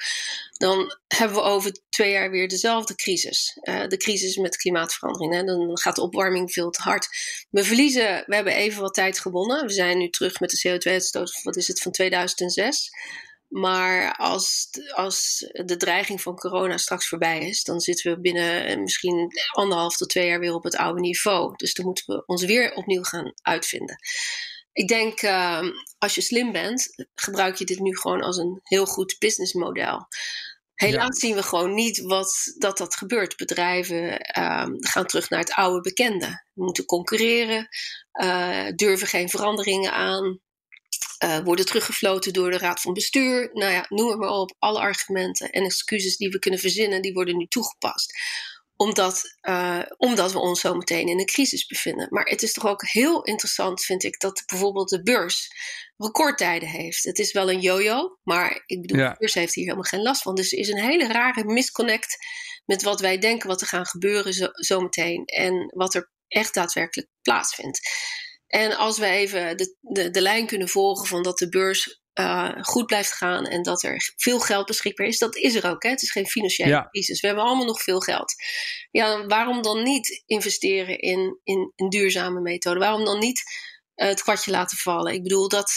dan 0.53 0.99
hebben 1.19 1.37
we 1.37 1.43
over 1.43 1.73
twee 1.89 2.11
jaar 2.11 2.31
weer 2.31 2.49
dezelfde 2.49 2.95
crisis. 2.95 3.59
Uh, 3.63 3.87
de 3.87 3.97
crisis 3.97 4.37
met 4.37 4.57
klimaatverandering. 4.57 5.35
Hè. 5.35 5.45
Dan 5.45 5.79
gaat 5.79 5.97
de 5.97 6.03
opwarming 6.03 6.53
veel 6.53 6.71
te 6.71 6.83
hard. 6.83 7.09
We 7.51 7.65
verliezen, 7.65 8.25
we 8.27 8.35
hebben 8.35 8.55
even 8.55 8.81
wat 8.81 8.95
tijd 8.95 9.21
gewonnen. 9.21 9.67
We 9.67 9.73
zijn 9.73 9.99
nu 9.99 10.11
terug 10.11 10.41
met 10.41 10.51
de 10.51 10.69
CO2-uitstoot, 10.69 11.43
wat 11.43 11.57
is 11.57 11.69
het, 11.69 11.81
van 11.81 11.93
2006. 11.93 12.91
Maar 13.53 14.17
als, 14.17 14.69
als 14.95 15.51
de 15.65 15.77
dreiging 15.77 16.21
van 16.21 16.37
corona 16.37 16.77
straks 16.77 17.09
voorbij 17.09 17.49
is, 17.49 17.63
dan 17.63 17.81
zitten 17.81 18.15
we 18.15 18.21
binnen 18.21 18.65
eh, 18.65 18.79
misschien 18.79 19.29
anderhalf 19.51 19.97
tot 19.97 20.09
twee 20.09 20.27
jaar 20.27 20.41
weer 20.41 20.55
op 20.55 20.65
het 20.65 20.77
oude 20.77 21.01
niveau. 21.01 21.53
Dus 21.57 21.75
dan 21.75 21.85
moeten 21.85 22.05
we 22.07 22.27
ons 22.27 22.45
weer 22.45 22.75
opnieuw 22.75 23.03
gaan 23.03 23.33
uitvinden. 23.43 23.99
Ik 24.73 24.89
denk, 24.89 25.23
uh, 25.23 25.63
als 25.99 26.15
je 26.15 26.21
slim 26.21 26.53
bent, 26.53 27.07
gebruik 27.15 27.57
je 27.57 27.65
dit 27.65 27.79
nu 27.79 27.97
gewoon 27.97 28.23
als 28.23 28.37
een 28.37 28.61
heel 28.63 28.87
goed 28.87 29.17
businessmodel. 29.19 30.07
Helaas 30.75 31.19
zien 31.19 31.35
we 31.35 31.43
gewoon 31.43 31.75
niet 31.75 32.01
wat, 32.01 32.55
dat 32.59 32.79
dat 32.79 32.95
gebeurt. 32.95 33.37
Bedrijven 33.37 34.13
uh, 34.39 34.67
gaan 34.79 35.07
terug 35.07 35.31
naar 35.31 35.41
het 35.41 35.53
oude 35.53 35.81
bekende. 35.81 36.27
We 36.53 36.65
moeten 36.65 36.85
concurreren, 36.85 37.69
uh, 38.23 38.67
durven 38.75 39.07
geen 39.07 39.29
veranderingen 39.29 39.93
aan 39.93 40.41
uh, 41.25 41.39
worden 41.39 41.67
teruggefloten 41.67 42.33
door 42.33 42.51
de 42.51 42.59
raad 42.59 42.81
van 42.81 42.93
bestuur. 42.93 43.51
Nou 43.53 43.73
ja, 43.73 43.87
noem 43.89 44.09
het 44.09 44.19
maar 44.19 44.31
op. 44.31 44.55
Alle 44.59 44.79
argumenten 44.79 45.51
en 45.51 45.65
excuses 45.65 46.17
die 46.17 46.29
we 46.29 46.39
kunnen 46.39 46.61
verzinnen, 46.61 47.03
die 47.03 47.13
worden 47.13 47.37
nu 47.37 47.47
toegepast. 47.47 48.13
Omdat, 48.77 49.23
uh, 49.43 49.83
omdat 49.97 50.33
we 50.33 50.39
ons 50.39 50.61
zo 50.61 50.75
meteen 50.75 51.09
in 51.09 51.19
een 51.19 51.27
crisis 51.27 51.67
bevinden. 51.67 52.07
Maar 52.11 52.25
het 52.25 52.43
is 52.43 52.53
toch 52.53 52.67
ook 52.67 52.87
heel 52.87 53.23
interessant, 53.25 53.85
vind 53.85 54.05
ik, 54.05 54.21
dat 54.21 54.43
bijvoorbeeld 54.47 54.89
de 54.89 55.03
beurs 55.03 55.51
recordtijden 55.97 56.69
heeft. 56.69 57.05
Het 57.05 57.19
is 57.19 57.33
wel 57.33 57.51
een 57.51 57.61
yo-yo, 57.61 58.19
maar 58.23 58.63
ik 58.67 58.81
bedoel, 58.81 58.99
de 58.99 59.15
beurs 59.19 59.35
heeft 59.35 59.55
hier 59.55 59.65
helemaal 59.65 59.85
geen 59.85 60.03
last 60.03 60.23
van. 60.23 60.35
Dus 60.35 60.53
er 60.53 60.59
is 60.59 60.69
een 60.69 60.83
hele 60.83 61.07
rare 61.07 61.45
misconnect 61.45 62.17
met 62.65 62.83
wat 62.83 63.01
wij 63.01 63.19
denken 63.19 63.49
wat 63.49 63.61
er 63.61 63.67
gaan 63.67 63.87
gebeuren 63.87 64.33
zo, 64.33 64.49
zometeen. 64.53 65.25
En 65.25 65.73
wat 65.75 65.95
er 65.95 66.11
echt 66.29 66.55
daadwerkelijk 66.55 67.09
plaatsvindt. 67.23 67.81
En 68.53 68.77
als 68.77 68.99
we 68.99 69.07
even 69.07 69.57
de, 69.57 69.77
de, 69.81 70.11
de 70.11 70.21
lijn 70.21 70.47
kunnen 70.47 70.69
volgen 70.69 71.07
van 71.07 71.23
dat 71.23 71.39
de 71.39 71.49
beurs 71.49 72.01
uh, 72.21 72.51
goed 72.61 72.87
blijft 72.87 73.13
gaan 73.13 73.47
en 73.47 73.63
dat 73.63 73.83
er 73.83 74.13
veel 74.17 74.41
geld 74.41 74.67
beschikbaar 74.67 75.07
is, 75.07 75.19
dat 75.19 75.37
is 75.37 75.55
er 75.55 75.71
ook. 75.71 75.83
Hè? 75.83 75.91
Het 75.91 76.03
is 76.03 76.11
geen 76.11 76.27
financiële 76.27 76.89
crisis. 76.91 77.21
We 77.21 77.27
hebben 77.27 77.45
allemaal 77.45 77.67
nog 77.67 77.83
veel 77.83 78.01
geld. 78.01 78.35
Ja, 78.91 79.27
waarom 79.27 79.63
dan 79.63 79.83
niet 79.83 80.23
investeren 80.27 80.99
in, 80.99 81.41
in 81.43 81.73
een 81.77 81.89
duurzame 81.89 82.41
methode? 82.41 82.79
Waarom 82.79 83.05
dan 83.05 83.19
niet 83.19 83.43
uh, 83.97 84.09
het 84.09 84.23
kwartje 84.23 84.51
laten 84.51 84.77
vallen? 84.77 85.13
Ik 85.13 85.23
bedoel, 85.23 85.49
dat 85.49 85.73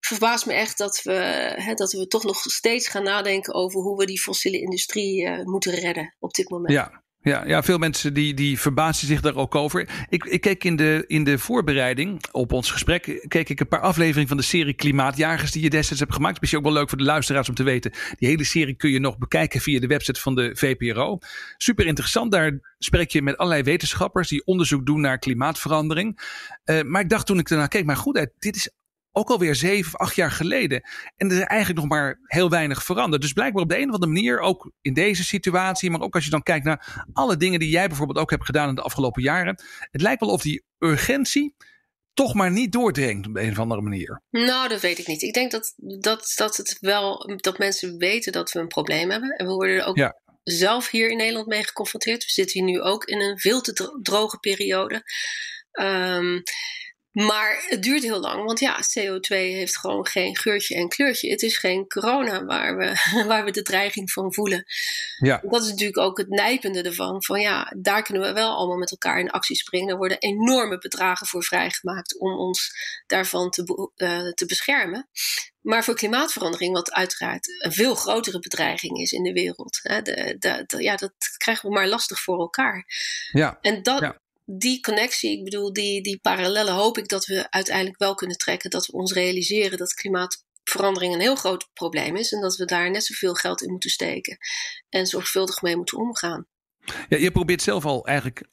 verbaast 0.00 0.46
me 0.46 0.52
echt 0.52 0.78
dat 0.78 1.00
we, 1.02 1.12
hè, 1.56 1.74
dat 1.74 1.92
we 1.92 2.06
toch 2.06 2.24
nog 2.24 2.40
steeds 2.40 2.88
gaan 2.88 3.04
nadenken 3.04 3.54
over 3.54 3.80
hoe 3.80 3.98
we 3.98 4.06
die 4.06 4.20
fossiele 4.20 4.60
industrie 4.60 5.24
uh, 5.24 5.44
moeten 5.44 5.74
redden 5.74 6.16
op 6.18 6.32
dit 6.32 6.48
moment. 6.48 6.72
Ja. 6.72 7.03
Ja, 7.24 7.46
ja, 7.46 7.62
veel 7.62 7.78
mensen 7.78 8.14
die, 8.14 8.34
die 8.34 8.60
verbaasden 8.60 9.08
zich 9.08 9.20
daar 9.20 9.34
ook 9.34 9.54
over. 9.54 9.88
Ik, 10.08 10.24
ik 10.24 10.40
keek 10.40 10.64
in 10.64 10.76
de, 10.76 11.04
in 11.06 11.24
de 11.24 11.38
voorbereiding 11.38 12.24
op 12.32 12.52
ons 12.52 12.70
gesprek, 12.70 13.24
keek 13.28 13.48
ik 13.48 13.60
een 13.60 13.68
paar 13.68 13.80
afleveringen 13.80 14.28
van 14.28 14.36
de 14.36 14.42
serie 14.42 14.74
Klimaatjagers 14.74 15.50
die 15.50 15.62
je 15.62 15.70
destijds 15.70 16.00
hebt 16.00 16.14
gemaakt. 16.14 16.40
Misschien 16.40 16.60
ook 16.60 16.66
wel 16.66 16.80
leuk 16.80 16.88
voor 16.88 16.98
de 16.98 17.04
luisteraars 17.04 17.48
om 17.48 17.54
te 17.54 17.62
weten. 17.62 17.92
Die 18.18 18.28
hele 18.28 18.44
serie 18.44 18.74
kun 18.74 18.90
je 18.90 19.00
nog 19.00 19.18
bekijken 19.18 19.60
via 19.60 19.80
de 19.80 19.86
website 19.86 20.20
van 20.20 20.34
de 20.34 20.50
VPRO. 20.56 21.18
Super 21.56 21.86
interessant. 21.86 22.32
Daar 22.32 22.74
spreek 22.78 23.10
je 23.10 23.22
met 23.22 23.36
allerlei 23.36 23.62
wetenschappers 23.62 24.28
die 24.28 24.46
onderzoek 24.46 24.86
doen 24.86 25.00
naar 25.00 25.18
klimaatverandering. 25.18 26.20
Uh, 26.64 26.82
maar 26.82 27.00
ik 27.00 27.08
dacht 27.08 27.26
toen 27.26 27.38
ik 27.38 27.50
ernaar 27.50 27.68
keek, 27.68 27.84
maar 27.84 27.96
goed, 27.96 28.26
dit 28.38 28.56
is 28.56 28.70
ook 29.16 29.30
alweer 29.30 29.54
zeven 29.54 29.92
of 29.92 30.00
acht 30.00 30.14
jaar 30.14 30.30
geleden. 30.30 30.82
En 31.16 31.30
er 31.30 31.36
is 31.36 31.42
eigenlijk 31.42 31.80
nog 31.80 31.88
maar 31.88 32.18
heel 32.22 32.50
weinig 32.50 32.84
veranderd. 32.84 33.22
Dus 33.22 33.32
blijkbaar 33.32 33.62
op 33.62 33.68
de 33.68 33.78
een 33.78 33.88
of 33.88 33.94
andere 33.94 34.12
manier, 34.12 34.40
ook 34.40 34.70
in 34.80 34.94
deze 34.94 35.24
situatie, 35.24 35.90
maar 35.90 36.00
ook 36.00 36.14
als 36.14 36.24
je 36.24 36.30
dan 36.30 36.42
kijkt 36.42 36.64
naar 36.64 37.06
alle 37.12 37.36
dingen 37.36 37.58
die 37.58 37.68
jij 37.68 37.88
bijvoorbeeld 37.88 38.18
ook 38.18 38.30
hebt 38.30 38.44
gedaan 38.44 38.68
in 38.68 38.74
de 38.74 38.82
afgelopen 38.82 39.22
jaren. 39.22 39.62
Het 39.90 40.00
lijkt 40.00 40.20
wel 40.20 40.30
of 40.30 40.42
die 40.42 40.64
urgentie 40.78 41.54
toch 42.14 42.34
maar 42.34 42.50
niet 42.50 42.72
doordringt 42.72 43.26
op 43.26 43.34
de 43.34 43.40
een 43.40 43.50
of 43.50 43.58
andere 43.58 43.80
manier. 43.80 44.22
Nou, 44.30 44.68
dat 44.68 44.80
weet 44.80 44.98
ik 44.98 45.06
niet. 45.06 45.22
Ik 45.22 45.34
denk 45.34 45.50
dat, 45.50 45.74
dat, 45.76 46.32
dat 46.36 46.56
het 46.56 46.76
wel 46.80 47.36
dat 47.36 47.58
mensen 47.58 47.96
weten 47.98 48.32
dat 48.32 48.52
we 48.52 48.58
een 48.58 48.68
probleem 48.68 49.10
hebben. 49.10 49.30
En 49.30 49.46
we 49.46 49.52
worden 49.52 49.76
er 49.76 49.84
ook 49.84 50.12
zelf 50.42 50.90
hier 50.90 51.10
in 51.10 51.16
Nederland 51.16 51.46
mee 51.46 51.64
geconfronteerd. 51.64 52.24
We 52.24 52.30
zitten 52.30 52.60
hier 52.60 52.72
nu 52.72 52.80
ook 52.80 53.04
in 53.04 53.20
een 53.20 53.38
veel 53.38 53.60
te 53.60 53.98
droge 54.02 54.38
periode. 54.38 55.02
Um, 55.80 56.42
maar 57.14 57.64
het 57.68 57.82
duurt 57.82 58.02
heel 58.02 58.20
lang, 58.20 58.44
want 58.44 58.60
ja, 58.60 58.76
CO2 58.76 59.28
heeft 59.28 59.78
gewoon 59.78 60.06
geen 60.06 60.36
geurtje 60.36 60.74
en 60.74 60.88
kleurtje. 60.88 61.30
Het 61.30 61.42
is 61.42 61.58
geen 61.58 61.86
corona 61.88 62.44
waar 62.44 62.76
we, 62.76 62.94
waar 63.28 63.44
we 63.44 63.50
de 63.50 63.62
dreiging 63.62 64.12
van 64.12 64.34
voelen. 64.34 64.64
Ja. 65.18 65.40
Dat 65.42 65.62
is 65.62 65.68
natuurlijk 65.68 65.98
ook 65.98 66.18
het 66.18 66.28
nijpende 66.28 66.82
ervan. 66.82 67.22
Van 67.22 67.40
ja, 67.40 67.72
daar 67.76 68.02
kunnen 68.02 68.22
we 68.22 68.32
wel 68.32 68.56
allemaal 68.56 68.76
met 68.76 68.90
elkaar 68.90 69.18
in 69.18 69.30
actie 69.30 69.56
springen. 69.56 69.88
Er 69.88 69.96
worden 69.96 70.18
enorme 70.18 70.78
bedragen 70.78 71.26
voor 71.26 71.44
vrijgemaakt 71.44 72.18
om 72.18 72.32
ons 72.38 72.70
daarvan 73.06 73.50
te, 73.50 73.90
uh, 73.96 74.32
te 74.32 74.46
beschermen. 74.46 75.08
Maar 75.60 75.84
voor 75.84 75.94
klimaatverandering, 75.94 76.72
wat 76.72 76.92
uiteraard 76.92 77.48
een 77.64 77.72
veel 77.72 77.94
grotere 77.94 78.38
bedreiging 78.38 78.98
is 78.98 79.12
in 79.12 79.22
de 79.22 79.32
wereld, 79.32 79.80
hè, 79.82 80.02
de, 80.02 80.36
de, 80.38 80.82
ja, 80.82 80.96
dat 80.96 81.12
krijgen 81.36 81.68
we 81.68 81.74
maar 81.74 81.88
lastig 81.88 82.20
voor 82.20 82.38
elkaar. 82.38 82.84
Ja. 83.32 83.58
En 83.60 83.82
dat, 83.82 84.00
ja 84.00 84.22
die 84.44 84.80
connectie, 84.80 85.38
ik 85.38 85.44
bedoel, 85.44 85.72
die, 85.72 86.02
die 86.02 86.18
parallellen 86.18 86.74
hoop 86.74 86.98
ik 86.98 87.08
dat 87.08 87.26
we 87.26 87.50
uiteindelijk 87.50 87.98
wel 87.98 88.14
kunnen 88.14 88.36
trekken. 88.36 88.70
Dat 88.70 88.86
we 88.86 88.92
ons 88.92 89.12
realiseren 89.12 89.78
dat 89.78 89.94
klimaatverandering 89.94 91.14
een 91.14 91.20
heel 91.20 91.36
groot 91.36 91.68
probleem 91.72 92.16
is. 92.16 92.32
En 92.32 92.40
dat 92.40 92.56
we 92.56 92.64
daar 92.64 92.90
net 92.90 93.04
zoveel 93.04 93.34
geld 93.34 93.62
in 93.62 93.70
moeten 93.70 93.90
steken. 93.90 94.36
En 94.88 95.06
zorgvuldig 95.06 95.62
mee 95.62 95.76
moeten 95.76 95.98
omgaan. 95.98 96.46
Ja, 97.08 97.16
je 97.16 97.30
probeert 97.30 97.62
zelf 97.62 97.84
al 97.84 98.06
eigenlijk 98.06 98.48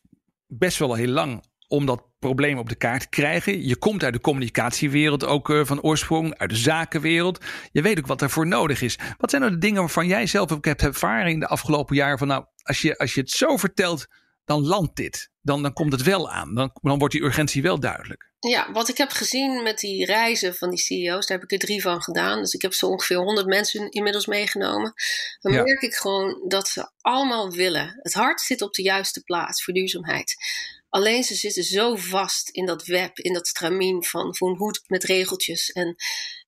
best 0.48 0.78
wel 0.78 0.94
heel 0.94 1.08
lang 1.08 1.44
om 1.68 1.86
dat 1.86 2.04
probleem 2.20 2.58
op 2.58 2.70
de 2.70 2.76
kaart 2.76 3.02
te 3.02 3.10
krijgen. 3.10 3.68
Je 3.68 3.76
komt 3.76 4.04
uit 4.04 4.14
de 4.14 4.20
communicatiewereld 4.20 5.26
ook 5.26 5.50
uh, 5.50 5.66
van 5.66 5.82
oorsprong, 5.82 6.38
uit 6.38 6.50
de 6.50 6.56
zakenwereld. 6.56 7.44
Je 7.72 7.82
weet 7.82 8.00
ook 8.00 8.08
wat 8.08 8.22
ervoor 8.22 8.48
nodig 8.48 8.82
is. 8.82 9.00
Wat 9.18 9.30
zijn 9.30 9.42
nou 9.42 9.54
de 9.54 9.60
dingen 9.60 9.80
waarvan 9.80 10.08
jij 10.08 10.28
zelf 10.28 10.52
ook 10.52 10.66
hebt 10.66 10.82
ervaren 10.82 11.32
in 11.32 11.40
de 11.40 11.48
afgelopen 11.48 11.96
jaren? 11.96 12.18
Van 12.18 12.28
nou, 12.28 12.46
als 12.64 12.82
je, 12.82 12.98
als 12.98 13.14
je 13.14 13.22
het 13.22 13.30
zo 13.30 13.58
vertelt, 13.58 14.08
dan 14.52 14.68
landt 14.68 14.96
dit. 14.96 15.30
Dan, 15.42 15.62
dan 15.62 15.74
komt 15.74 15.92
het 15.92 16.04
wel 16.04 16.30
aan. 16.30 16.56
Dan, 16.56 16.72
dan 16.82 17.00
wordt 17.00 17.14
die 17.14 17.24
urgentie 17.24 17.62
wel 17.62 17.80
duidelijk. 17.80 18.30
Ja, 18.40 18.72
wat 18.72 18.90
ik 18.90 18.98
heb 18.98 19.10
gezien 19.10 19.64
met 19.64 19.80
die 19.80 20.06
reizen 20.06 20.56
van 20.56 20.70
die 20.70 20.80
CEO's, 20.80 21.28
daar 21.28 21.38
heb 21.38 21.52
ik 21.52 21.52
er 21.52 21.68
drie 21.68 21.82
van 21.82 22.02
gedaan. 22.02 22.40
Dus 22.40 22.54
ik 22.54 22.62
heb 22.62 22.74
zo 22.74 22.88
ongeveer 22.88 23.18
100 23.18 23.48
mensen 23.48 23.90
inmiddels 23.90 24.26
meegenomen. 24.26 24.94
Dan 25.40 25.54
merk 25.54 25.82
ik 25.82 25.94
gewoon 25.94 26.46
dat 26.48 26.68
ze 26.68 26.92
allemaal 27.02 27.52
willen. 27.52 28.00
Het 28.02 28.14
hart 28.14 28.42
zit 28.42 28.62
op 28.62 28.74
de 28.74 28.82
juiste 28.82 29.22
plaats 29.24 29.64
voor 29.64 29.74
duurzaamheid. 29.74 30.36
Alleen 30.92 31.24
ze 31.24 31.36
zitten 31.36 31.64
zo 31.64 31.96
vast 31.96 32.50
in 32.50 32.66
dat 32.66 32.86
web, 32.86 33.18
in 33.18 33.34
dat 33.34 33.48
stramien 33.48 34.04
van, 34.04 34.36
van 34.36 34.56
hoe 34.56 34.76
met 34.88 35.04
regeltjes. 35.04 35.72
En 35.72 35.96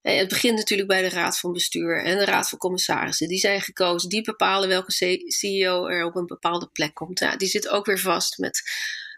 eh, 0.02 0.16
het 0.16 0.28
begint 0.28 0.56
natuurlijk 0.56 0.88
bij 0.88 1.02
de 1.02 1.08
raad 1.08 1.38
van 1.38 1.52
bestuur 1.52 2.04
en 2.04 2.18
de 2.18 2.24
raad 2.24 2.48
van 2.48 2.58
commissarissen. 2.58 3.28
Die 3.28 3.38
zijn 3.38 3.60
gekozen, 3.60 4.08
die 4.08 4.22
bepalen 4.22 4.68
welke 4.68 4.92
CEO 5.26 5.86
er 5.86 6.04
op 6.04 6.14
een 6.14 6.26
bepaalde 6.26 6.68
plek 6.72 6.94
komt. 6.94 7.18
Ja, 7.18 7.36
die 7.36 7.48
zit 7.48 7.68
ook 7.68 7.86
weer 7.86 7.98
vast 7.98 8.38
met, 8.38 8.62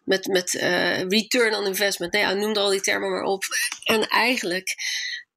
met, 0.05 0.27
met 0.27 0.55
uh, 0.55 1.01
return 1.01 1.55
on 1.55 1.67
investment. 1.67 2.13
Nou 2.13 2.25
ja, 2.25 2.33
noem 2.33 2.57
al 2.57 2.71
die 2.71 2.81
termen 2.81 3.11
maar 3.11 3.25
op. 3.25 3.45
En 3.85 4.09
eigenlijk 4.09 4.75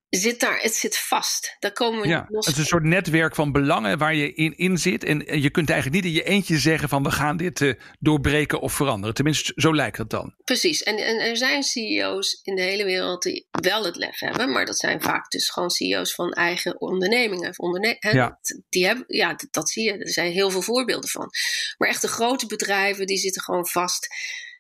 zit 0.10 0.40
daar, 0.40 0.60
het 0.62 0.76
zit 0.76 0.98
vast. 0.98 1.56
Daar 1.60 1.72
komen 1.72 2.02
we 2.02 2.08
ja, 2.08 2.26
los. 2.30 2.46
Het 2.46 2.56
is 2.56 2.62
een 2.62 2.68
soort 2.68 2.84
netwerk 2.84 3.36
van 3.36 3.52
belangen 3.52 3.98
waar 3.98 4.16
je 4.16 4.34
in, 4.34 4.58
in 4.58 4.78
zit. 4.78 5.04
En 5.04 5.42
je 5.42 5.50
kunt 5.50 5.70
eigenlijk 5.70 6.04
niet 6.04 6.14
in 6.14 6.18
je 6.18 6.28
eentje 6.28 6.58
zeggen 6.58 6.90
van 6.90 7.04
we 7.04 7.12
gaan 7.12 7.38
dit 7.38 7.60
uh, 7.60 7.74
doorbreken 8.00 8.60
of 8.60 8.74
veranderen. 8.74 9.16
Tenminste, 9.16 9.52
zo 9.56 9.76
lijkt 9.76 9.98
het 9.98 10.10
dan. 10.10 10.36
Precies. 10.44 10.84
En, 10.84 10.98
en 10.98 11.20
er 11.20 11.38
zijn 11.38 11.64
CEO's 11.64 12.40
in 12.44 12.56
de 12.56 12.62
hele 12.62 12.86
wereld 12.86 13.24
die 13.24 13.48
wel 13.52 13.86
het 13.86 13.96
lef 13.96 14.20
hebben. 14.20 14.52
Maar 14.52 14.66
dat 14.66 14.80
zijn 14.80 15.02
vaak 15.02 15.30
dus 15.30 15.50
gewoon 15.50 15.70
CEO's 15.70 16.14
van 16.14 16.32
eigen 16.32 16.82
ondernemingen. 16.82 17.54
Onderne 17.58 17.98
ja. 18.00 18.40
Die 18.70 18.86
hebben, 18.86 19.06
ja, 19.08 19.34
dat, 19.34 19.48
dat 19.52 19.70
zie 19.70 19.84
je. 19.84 19.98
Er 19.98 20.10
zijn 20.10 20.32
heel 20.32 20.52
veel 20.52 20.62
voorbeelden 20.62 21.10
van. 21.10 21.30
Maar 21.78 21.90
echt 21.90 22.02
de 22.02 22.08
grote 22.08 22.46
bedrijven 22.46 23.08
die 23.08 23.18
zitten 23.18 23.42
gewoon 23.42 23.68
vast 23.68 24.08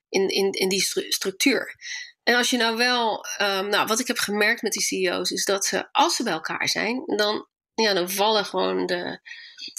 in, 0.10 0.28
in, 0.28 0.52
in 0.52 0.70
die 0.70 0.82
structuur. 1.10 1.76
En 2.30 2.36
als 2.36 2.50
je 2.50 2.58
nou 2.58 2.78
wel, 2.78 3.26
um, 3.42 3.70
nou, 3.70 3.88
wat 3.88 4.00
ik 4.00 4.08
heb 4.08 4.18
gemerkt 4.18 4.62
met 4.62 4.72
die 4.72 4.82
CEO's, 4.82 5.32
is 5.32 5.46
dat 5.46 5.66
ze, 5.66 5.90
als 5.92 6.16
ze 6.16 6.24
bij 6.24 6.34
elkaar 6.34 6.68
zijn, 6.68 7.04
dan, 7.06 7.48
ja, 7.74 7.94
dan 7.94 8.10
vallen 8.10 8.46
gewoon 8.46 8.86
de, 8.86 9.20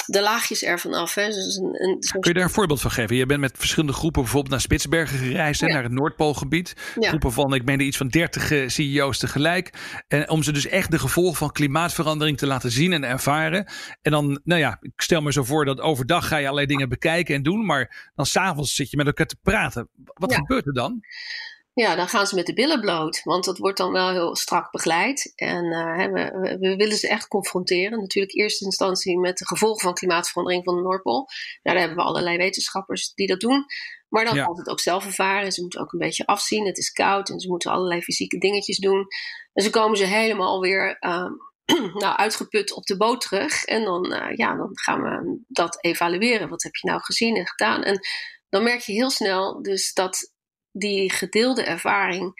de 0.06 0.22
laagjes 0.22 0.62
ervan 0.62 0.94
af. 0.94 1.14
Hè. 1.14 1.26
Dus 1.26 1.56
een, 1.56 1.82
een, 1.82 1.98
Kun 2.00 2.20
je 2.20 2.32
daar 2.32 2.42
een 2.42 2.50
voorbeeld 2.50 2.80
van 2.80 2.90
geven? 2.90 3.16
Je 3.16 3.26
bent 3.26 3.40
met 3.40 3.58
verschillende 3.58 3.92
groepen 3.92 4.22
bijvoorbeeld 4.22 4.52
naar 4.52 4.60
Spitsbergen 4.60 5.18
gereisd, 5.18 5.60
naar 5.60 5.82
het 5.82 5.92
Noordpoolgebied. 5.92 6.74
Groepen 7.00 7.32
van, 7.32 7.54
ik 7.54 7.64
meen 7.64 7.80
iets 7.80 7.96
van 7.96 8.08
30 8.08 8.50
uh, 8.50 8.68
CEO's 8.68 9.18
tegelijk. 9.18 9.72
En 10.08 10.30
om 10.30 10.42
ze 10.42 10.52
dus 10.52 10.66
echt 10.66 10.90
de 10.90 10.98
gevolgen 10.98 11.36
van 11.36 11.52
klimaatverandering 11.52 12.38
te 12.38 12.46
laten 12.46 12.70
zien 12.70 12.92
en 12.92 13.04
ervaren. 13.04 13.66
En 14.02 14.10
dan, 14.10 14.40
nou 14.44 14.60
ja, 14.60 14.78
ik 14.80 15.00
stel 15.00 15.20
me 15.20 15.32
zo 15.32 15.44
voor 15.44 15.64
dat 15.64 15.80
overdag 15.80 16.28
ga 16.28 16.36
je 16.36 16.44
allerlei 16.44 16.66
dingen 16.66 16.88
bekijken 16.88 17.34
en 17.34 17.42
doen, 17.42 17.64
maar 17.64 18.10
dan 18.14 18.26
s'avonds 18.26 18.74
zit 18.74 18.90
je 18.90 18.96
met 18.96 19.06
elkaar 19.06 19.26
te 19.26 19.38
praten. 19.42 19.88
Wat 20.04 20.34
gebeurt 20.34 20.66
er 20.66 20.74
dan? 20.74 21.00
Ja, 21.72 21.94
dan 21.94 22.08
gaan 22.08 22.26
ze 22.26 22.34
met 22.34 22.46
de 22.46 22.54
billen 22.54 22.80
bloot. 22.80 23.20
Want 23.22 23.44
dat 23.44 23.58
wordt 23.58 23.78
dan 23.78 23.92
wel 23.92 24.10
heel 24.10 24.36
strak 24.36 24.70
begeleid. 24.70 25.32
En 25.34 25.64
uh, 25.64 25.96
we, 25.96 26.56
we, 26.60 26.76
willen 26.76 26.96
ze 26.96 27.08
echt 27.08 27.28
confronteren. 27.28 28.00
Natuurlijk 28.00 28.34
in 28.34 28.42
eerste 28.42 28.64
instantie 28.64 29.18
met 29.18 29.38
de 29.38 29.46
gevolgen 29.46 29.80
van 29.80 29.94
klimaatverandering 29.94 30.64
van 30.64 30.76
de 30.76 30.82
Noordpool. 30.82 31.28
Nou, 31.62 31.76
daar 31.76 31.78
hebben 31.78 31.96
we 31.96 32.10
allerlei 32.10 32.36
wetenschappers 32.36 33.14
die 33.14 33.26
dat 33.26 33.40
doen. 33.40 33.64
Maar 34.08 34.24
dan 34.24 34.34
ja. 34.34 34.52
het 34.52 34.68
ook 34.68 34.80
zelf 34.80 35.04
ervaren. 35.04 35.52
Ze 35.52 35.60
moeten 35.60 35.80
ook 35.80 35.92
een 35.92 35.98
beetje 35.98 36.26
afzien. 36.26 36.66
Het 36.66 36.78
is 36.78 36.90
koud 36.90 37.28
en 37.28 37.40
ze 37.40 37.48
moeten 37.48 37.70
allerlei 37.70 38.02
fysieke 38.02 38.38
dingetjes 38.38 38.78
doen. 38.78 39.06
En 39.52 39.64
zo 39.64 39.70
komen 39.70 39.98
ze 39.98 40.04
helemaal 40.04 40.60
weer 40.60 40.96
uh, 41.00 41.30
nou, 42.02 42.16
uitgeput 42.16 42.72
op 42.72 42.84
de 42.84 42.96
boot 42.96 43.20
terug. 43.20 43.64
En 43.64 43.84
dan, 43.84 44.12
uh, 44.12 44.36
ja, 44.36 44.56
dan 44.56 44.70
gaan 44.72 45.02
we 45.02 45.40
dat 45.48 45.84
evalueren. 45.84 46.48
Wat 46.48 46.62
heb 46.62 46.74
je 46.74 46.88
nou 46.88 47.00
gezien 47.00 47.36
en 47.36 47.46
gedaan? 47.46 47.82
En 47.82 48.00
dan 48.48 48.62
merk 48.62 48.80
je 48.80 48.92
heel 48.92 49.10
snel 49.10 49.62
dus 49.62 49.92
dat 49.92 50.32
die 50.72 51.12
gedeelde 51.12 51.62
ervaring 51.62 52.34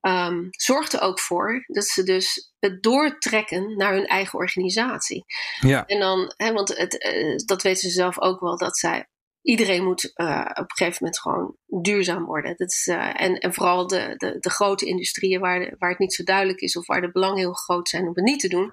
um, 0.00 0.48
zorgt 0.50 0.92
er 0.92 1.00
ook 1.00 1.20
voor 1.20 1.64
dat 1.66 1.84
ze 1.84 2.02
dus 2.02 2.52
het 2.58 2.82
doortrekken 2.82 3.76
naar 3.76 3.92
hun 3.92 4.06
eigen 4.06 4.38
organisatie. 4.38 5.24
Ja. 5.60 5.86
En 5.86 6.00
dan, 6.00 6.32
hè, 6.36 6.52
want 6.52 6.76
het, 6.76 7.04
uh, 7.04 7.36
dat 7.36 7.62
weten 7.62 7.80
ze 7.82 7.90
zelf 7.90 8.20
ook 8.20 8.40
wel, 8.40 8.56
dat 8.56 8.78
zij 8.78 9.06
iedereen 9.42 9.84
moet 9.84 10.12
uh, 10.16 10.50
op 10.50 10.56
een 10.56 10.76
gegeven 10.76 10.96
moment 11.00 11.20
gewoon 11.20 11.56
duurzaam 11.66 12.24
worden. 12.24 12.56
Dat 12.56 12.70
is, 12.70 12.86
uh, 12.86 13.22
en, 13.22 13.38
en 13.38 13.54
vooral 13.54 13.86
de, 13.86 14.14
de, 14.16 14.36
de 14.40 14.50
grote 14.50 14.86
industrieën 14.86 15.40
waar, 15.40 15.58
de, 15.60 15.76
waar 15.78 15.90
het 15.90 15.98
niet 15.98 16.14
zo 16.14 16.24
duidelijk 16.24 16.60
is 16.60 16.76
of 16.76 16.86
waar 16.86 17.00
de 17.00 17.12
belangen 17.12 17.38
heel 17.38 17.52
groot 17.52 17.88
zijn 17.88 18.02
om 18.02 18.14
het 18.14 18.24
niet 18.24 18.40
te 18.40 18.48
doen, 18.48 18.70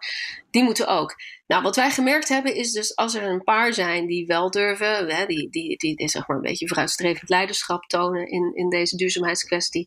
die 0.52 0.64
moeten 0.64 0.88
ook. 0.88 1.16
Nou, 1.48 1.64
wat 1.64 1.76
wij 1.76 1.92
gemerkt 1.92 2.30
hebben 2.30 2.56
is 2.56 2.72
dus 2.72 2.96
als 2.96 3.16
er 3.16 3.24
een 3.24 3.44
paar 3.44 3.74
zijn 3.74 4.08
die 4.08 4.26
wel 4.26 4.52
durven, 4.52 5.16
hè, 5.16 5.26
die, 5.26 5.50
die, 5.50 5.78
die, 5.78 5.96
die 5.96 6.10
zeg 6.10 6.28
maar 6.28 6.38
een 6.38 6.44
beetje 6.44 6.68
vooruitstrevend 6.68 7.30
leiderschap 7.30 7.84
tonen 7.84 8.28
in, 8.28 8.52
in 8.56 8.70
deze 8.70 8.96
duurzaamheidskwestie, 8.96 9.86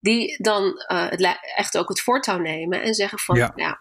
die 0.00 0.42
dan 0.42 0.64
uh, 0.64 1.08
het, 1.08 1.38
echt 1.56 1.78
ook 1.78 1.88
het 1.88 2.00
voortouw 2.00 2.38
nemen 2.38 2.82
en 2.82 2.94
zeggen 2.94 3.18
van 3.18 3.52
ja 3.54 3.80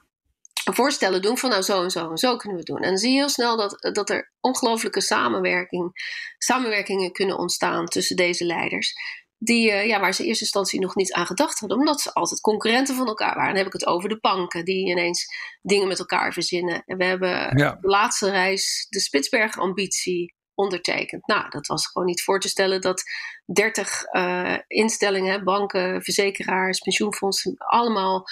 voorstellen 0.73 1.21
doen 1.21 1.37
van 1.37 1.49
nou 1.49 1.61
zo 1.61 1.83
en 1.83 1.89
zo 1.89 2.09
en 2.09 2.17
zo 2.17 2.35
kunnen 2.37 2.57
we 2.57 2.63
doen. 2.63 2.77
En 2.77 2.89
dan 2.89 2.97
zie 2.97 3.11
je 3.11 3.17
heel 3.17 3.29
snel 3.29 3.57
dat, 3.57 3.93
dat 3.93 4.09
er 4.09 4.31
ongelooflijke 4.39 5.01
samenwerking, 5.01 5.91
samenwerkingen 6.37 7.11
kunnen 7.11 7.37
ontstaan 7.37 7.85
tussen 7.85 8.15
deze 8.15 8.45
leiders. 8.45 8.93
Die, 9.37 9.71
uh, 9.71 9.85
ja, 9.85 9.99
waar 9.99 10.13
ze 10.13 10.21
in 10.21 10.27
eerste 10.27 10.43
instantie 10.43 10.79
nog 10.79 10.95
niet 10.95 11.13
aan 11.13 11.25
gedacht 11.25 11.59
hadden, 11.59 11.77
omdat 11.77 12.01
ze 12.01 12.13
altijd 12.13 12.41
concurrenten 12.41 12.95
van 12.95 13.07
elkaar 13.07 13.35
waren. 13.35 13.47
Dan 13.47 13.57
heb 13.57 13.65
ik 13.65 13.73
het 13.73 13.85
over 13.85 14.09
de 14.09 14.19
banken 14.19 14.65
die 14.65 14.89
ineens 14.89 15.25
dingen 15.61 15.87
met 15.87 15.99
elkaar 15.99 16.33
verzinnen. 16.33 16.83
En 16.85 16.97
we 16.97 17.05
hebben 17.05 17.57
de 17.57 17.77
laatste 17.81 18.29
reis 18.29 18.85
de 18.89 18.99
Spitsbergen-ambitie 18.99 20.37
ondertekend. 20.59 21.27
Nou, 21.27 21.49
dat 21.49 21.67
was 21.67 21.87
gewoon 21.87 22.07
niet 22.07 22.23
voor 22.23 22.39
te 22.39 22.49
stellen 22.49 22.81
dat 22.81 23.03
30 23.45 24.03
uh, 24.13 24.53
eh, 24.53 24.59
instellingen, 24.67 25.43
banken, 25.43 26.03
verzekeraars, 26.03 26.79
pensioenfondsen, 26.79 27.53
allemaal 27.57 28.25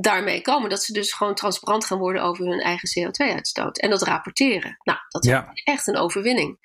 daarmee 0.00 0.40
komen. 0.40 0.70
Dat 0.70 0.82
ze 0.82 0.92
dus 0.92 1.12
gewoon 1.12 1.34
transparant 1.34 1.84
gaan 1.84 1.98
worden 1.98 2.22
over 2.22 2.46
hun 2.46 2.60
eigen 2.60 2.88
CO2-uitstoot. 2.88 3.78
En 3.78 3.90
dat 3.90 4.02
rapporteren. 4.02 4.76
Nou, 4.82 4.98
dat 5.08 5.24
is 5.24 5.62
echt 5.64 5.86
een 5.86 5.96
overwinning. 5.96 6.58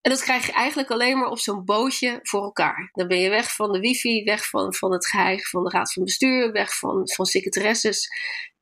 En 0.00 0.12
dat 0.12 0.22
krijg 0.22 0.46
je 0.46 0.52
eigenlijk 0.52 0.90
alleen 0.90 1.18
maar 1.18 1.28
op 1.28 1.38
zo'n 1.38 1.64
bootje 1.64 2.18
voor 2.22 2.42
elkaar. 2.42 2.90
Dan 2.92 3.08
ben 3.08 3.18
je 3.18 3.28
weg 3.28 3.54
van 3.54 3.72
de 3.72 3.80
wifi, 3.80 4.24
weg 4.24 4.48
van, 4.48 4.74
van 4.74 4.92
het 4.92 5.06
geheim 5.06 5.40
van 5.40 5.64
de 5.64 5.70
raad 5.70 5.92
van 5.92 6.04
bestuur, 6.04 6.52
weg 6.52 6.78
van, 6.78 7.08
van 7.14 7.24
secretaresses. 7.24 8.08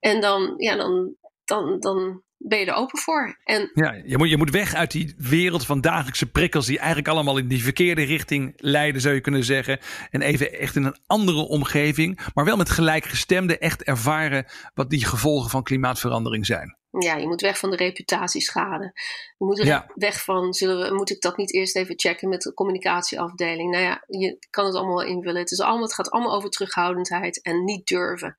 En 0.01 0.21
dan, 0.21 0.55
ja, 0.57 0.77
dan, 0.77 1.15
dan, 1.45 1.81
dan 1.81 2.23
ben 2.49 2.59
je 2.59 2.67
er 2.67 2.75
open 2.75 2.99
voor. 2.99 3.39
En, 3.45 3.71
ja, 3.75 3.93
je 4.05 4.19
moet, 4.19 4.29
je 4.29 4.37
moet 4.37 4.51
weg 4.51 4.75
uit 4.75 4.91
die 4.91 5.15
wereld 5.19 5.67
van 5.67 5.81
dagelijkse 5.81 6.31
prikkels 6.31 6.67
die 6.67 6.79
eigenlijk 6.79 7.09
allemaal 7.09 7.39
in 7.39 7.49
die 7.49 7.63
verkeerde 7.63 8.03
richting 8.03 8.53
leiden, 8.57 9.01
zou 9.01 9.15
je 9.15 9.21
kunnen 9.21 9.45
zeggen. 9.45 9.79
En 10.11 10.23
even 10.23 10.53
echt 10.53 10.77
in 10.77 10.85
een 10.85 10.97
andere 11.07 11.49
omgeving, 11.49 12.21
maar 12.35 12.45
wel 12.45 12.57
met 12.57 12.71
gelijkgestemde 12.71 13.59
echt 13.59 13.83
ervaren 13.83 14.47
wat 14.75 14.91
die 14.91 15.05
gevolgen 15.05 15.51
van 15.51 15.63
klimaatverandering 15.63 16.47
zijn. 16.47 16.77
Ja, 16.99 17.17
je 17.17 17.27
moet 17.27 17.41
weg 17.41 17.59
van 17.59 17.71
de 17.71 17.77
reputatieschade. 17.77 18.93
Je 19.39 19.45
moet 19.45 19.85
weg 19.95 20.23
van, 20.23 20.53
zullen 20.53 20.89
we, 20.89 20.95
moet 20.95 21.11
ik 21.11 21.21
dat 21.21 21.37
niet 21.37 21.55
eerst 21.55 21.77
even 21.77 21.99
checken 21.99 22.29
met 22.29 22.43
de 22.43 22.55
communicatieafdeling? 22.55 23.71
Nou 23.71 23.83
ja, 23.85 24.05
je 24.07 24.47
kan 24.51 24.67
het 24.67 24.75
allemaal 24.75 25.03
invullen. 25.03 25.41
Het, 25.41 25.51
is 25.51 25.61
allemaal, 25.61 25.83
het 25.83 25.95
gaat 25.95 26.11
allemaal 26.11 26.35
over 26.35 26.51
terughoudendheid 26.51 27.43
en 27.43 27.65
niet 27.65 27.87
durven. 27.87 28.37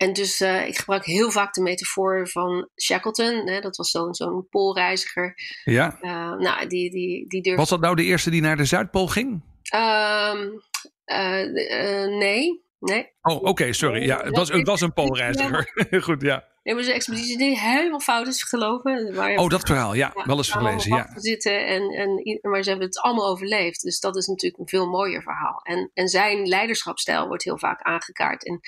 En 0.00 0.12
dus 0.12 0.40
uh, 0.40 0.66
ik 0.66 0.78
gebruik 0.78 1.04
heel 1.04 1.30
vaak 1.30 1.54
de 1.54 1.62
metafoor 1.62 2.28
van 2.28 2.68
Shackleton. 2.82 3.48
Hè, 3.48 3.60
dat 3.60 3.76
was 3.76 3.90
zo'n 3.90 4.14
zo'n 4.14 4.46
poolreiziger. 4.50 5.34
Ja. 5.64 5.98
Uh, 6.02 6.10
nou, 6.36 6.66
die, 6.66 6.90
die, 6.90 7.28
die 7.28 7.42
durfde... 7.42 7.60
Was 7.60 7.68
dat 7.68 7.80
nou 7.80 7.96
de 7.96 8.02
eerste 8.02 8.30
die 8.30 8.40
naar 8.40 8.56
de 8.56 8.64
Zuidpool 8.64 9.06
ging? 9.06 9.28
Um, 9.74 10.62
uh, 11.04 12.16
nee. 12.18 12.64
Nee. 12.78 13.12
Oh, 13.20 13.42
oké, 13.42 13.72
sorry. 13.72 14.04
Ja, 14.04 14.22
het 14.22 14.36
was, 14.36 14.48
het 14.48 14.66
was 14.66 14.80
een 14.80 14.92
poolreiziger. 14.92 15.70
Goed, 16.02 16.22
ja. 16.22 16.48
Nee, 16.62 16.74
maar 16.74 16.84
een 16.84 16.92
expeditie 16.92 17.38
die 17.38 17.58
helemaal 17.58 18.00
fout 18.00 18.26
is 18.26 18.42
gelopen. 18.42 19.14
Waar 19.14 19.36
oh, 19.36 19.48
dat 19.48 19.66
verhaal, 19.66 19.94
ja. 19.94 20.12
ja 20.14 20.24
wel 20.24 20.36
eens 20.36 20.50
gelezen, 20.50 20.96
ja. 20.96 21.10
Zitten 21.14 21.66
en, 21.66 21.82
en, 21.90 22.38
maar 22.40 22.62
ze 22.62 22.68
hebben 22.68 22.86
het 22.86 23.00
allemaal 23.00 23.28
overleefd. 23.28 23.82
Dus 23.82 24.00
dat 24.00 24.16
is 24.16 24.26
natuurlijk 24.26 24.62
een 24.62 24.68
veel 24.68 24.86
mooier 24.86 25.22
verhaal. 25.22 25.60
En, 25.62 25.90
en 25.94 26.08
zijn 26.08 26.46
leiderschapstijl 26.46 27.26
wordt 27.26 27.44
heel 27.44 27.58
vaak 27.58 27.82
aangekaart. 27.82 28.46
En 28.46 28.60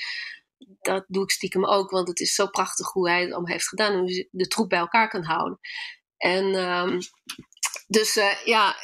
dat 0.81 1.05
doe 1.09 1.23
ik 1.23 1.31
stiekem 1.31 1.67
ook, 1.67 1.91
want 1.91 2.09
het 2.09 2.21
is 2.21 2.35
zo 2.35 2.47
prachtig 2.47 2.93
hoe 2.93 3.09
hij 3.09 3.21
het 3.21 3.33
allemaal 3.33 3.53
heeft 3.53 3.69
gedaan. 3.69 3.99
Hoe 3.99 4.29
de 4.31 4.47
troep 4.47 4.69
bij 4.69 4.79
elkaar 4.79 5.09
kan 5.09 5.25
houden. 5.25 5.59
En 6.17 6.45
um, 6.55 6.99
dus 7.87 8.17
uh, 8.17 8.45
ja, 8.45 8.77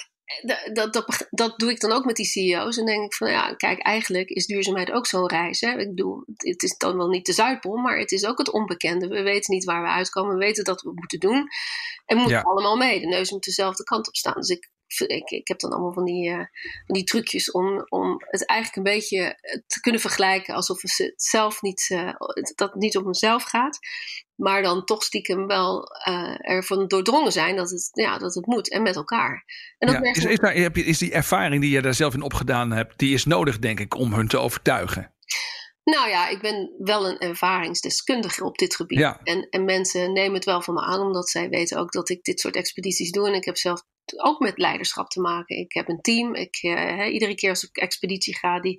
dat, 0.73 0.92
dat, 0.92 1.26
dat, 1.30 1.58
doe 1.58 1.70
ik 1.70 1.80
dan 1.80 1.92
ook 1.92 2.04
met 2.04 2.16
die 2.16 2.26
CEO's. 2.26 2.76
En 2.76 2.87
denk 2.87 3.04
ik 3.04 3.14
van 3.14 3.30
ja, 3.30 3.54
kijk, 3.54 3.78
eigenlijk 3.78 4.28
is 4.28 4.47
duurzaamheid 4.47 4.90
ook 4.90 5.06
zo'n 5.06 5.28
reis. 5.28 5.61
Hè? 5.61 5.78
Ik 5.78 5.88
bedoel, 5.88 6.23
het 6.37 6.62
is 6.62 6.76
dan 6.76 6.97
wel 6.97 7.08
niet 7.08 7.26
de 7.26 7.32
Zuidpool, 7.32 7.76
maar 7.76 7.99
het 7.99 8.12
is 8.12 8.25
ook 8.25 8.38
het 8.38 8.50
onbekende. 8.50 9.08
We 9.08 9.23
weten 9.23 9.54
niet 9.54 9.64
waar 9.64 9.82
we 9.82 9.88
uitkomen, 9.88 10.32
we 10.32 10.44
weten 10.44 10.64
dat 10.64 10.82
we 10.82 10.92
moeten 10.94 11.20
doen. 11.20 11.49
En 12.04 12.16
we 12.16 12.23
moeten 12.23 12.42
allemaal 12.42 12.76
mee. 12.76 13.00
De 13.00 13.06
neus 13.06 13.30
moet 13.30 13.44
dezelfde 13.44 13.85
kant 13.85 14.08
op 14.08 14.16
staan. 14.16 14.35
Dus 14.35 14.49
ik 14.49 14.70
ik, 14.97 15.30
ik 15.30 15.49
heb 15.49 15.59
dan 15.59 15.71
allemaal 15.71 15.92
van 15.92 16.04
die, 16.04 16.28
uh, 16.28 16.37
van 16.87 16.95
die 16.95 17.04
trucjes 17.04 17.50
om, 17.50 17.87
om 17.88 18.16
het 18.18 18.47
eigenlijk 18.47 18.87
een 18.87 18.95
beetje 18.95 19.18
eh, 19.18 19.61
te 19.66 19.80
kunnen 19.80 20.00
vergelijken 20.00 20.54
alsof 20.54 20.83
het 20.83 21.12
zelf 21.16 21.62
niet, 21.62 21.88
uh, 21.92 22.12
dat 22.54 22.71
het 22.71 22.75
niet 22.75 22.97
om 22.97 23.07
mezelf 23.07 23.42
gaat. 23.42 23.78
Maar 24.35 24.62
dan 24.62 24.85
toch 24.85 25.02
stiekem 25.02 25.47
wel 25.47 25.85
uh, 26.09 26.35
ervan 26.38 26.87
doordrongen 26.87 27.33
zijn 27.33 27.57
dat 27.57 27.71
het, 27.71 27.90
ja, 27.92 28.18
dat 28.18 28.35
het 28.35 28.47
moet 28.47 28.71
en 28.71 28.83
met 28.83 28.97
elkaar. 28.97 29.45
En 29.78 29.92
dat 29.92 30.04
ja, 30.04 30.11
is, 30.11 30.25
is, 30.25 30.38
daar, 30.38 30.54
is 30.76 30.99
die 30.99 31.12
ervaring 31.12 31.61
die 31.61 31.71
je 31.71 31.83
daar 31.83 31.95
zelf 31.95 32.14
in 32.14 32.23
opgedaan 32.23 32.73
hebt, 32.73 32.99
die 32.99 33.14
is 33.14 33.25
nodig 33.25 33.59
denk 33.59 33.80
ik 33.80 33.95
om 33.95 34.12
hun 34.12 34.28
te 34.28 34.38
overtuigen? 34.38 35.12
Nou 35.90 36.09
ja, 36.09 36.28
ik 36.28 36.40
ben 36.40 36.75
wel 36.78 37.09
een 37.09 37.18
ervaringsdeskundige 37.18 38.45
op 38.45 38.59
dit 38.59 38.75
gebied. 38.76 38.99
Ja. 38.99 39.21
En, 39.23 39.47
en 39.50 39.64
mensen 39.64 40.12
nemen 40.12 40.35
het 40.35 40.45
wel 40.45 40.62
van 40.62 40.75
me 40.75 40.80
aan, 40.80 41.00
omdat 41.00 41.28
zij 41.28 41.49
weten 41.49 41.78
ook 41.78 41.92
dat 41.92 42.09
ik 42.09 42.23
dit 42.23 42.40
soort 42.40 42.57
expedities 42.57 43.11
doe. 43.11 43.26
En 43.26 43.35
ik 43.35 43.45
heb 43.45 43.57
zelf 43.57 43.83
ook 44.16 44.38
met 44.38 44.59
leiderschap 44.59 45.09
te 45.09 45.21
maken. 45.21 45.57
Ik 45.57 45.73
heb 45.73 45.88
een 45.88 46.00
team. 46.00 46.35
Ik, 46.35 46.62
uh, 46.62 47.12
iedere 47.12 47.35
keer 47.35 47.50
als 47.50 47.62
ik 47.62 47.76
expeditie 47.76 48.37
ga 48.37 48.61
die 48.61 48.76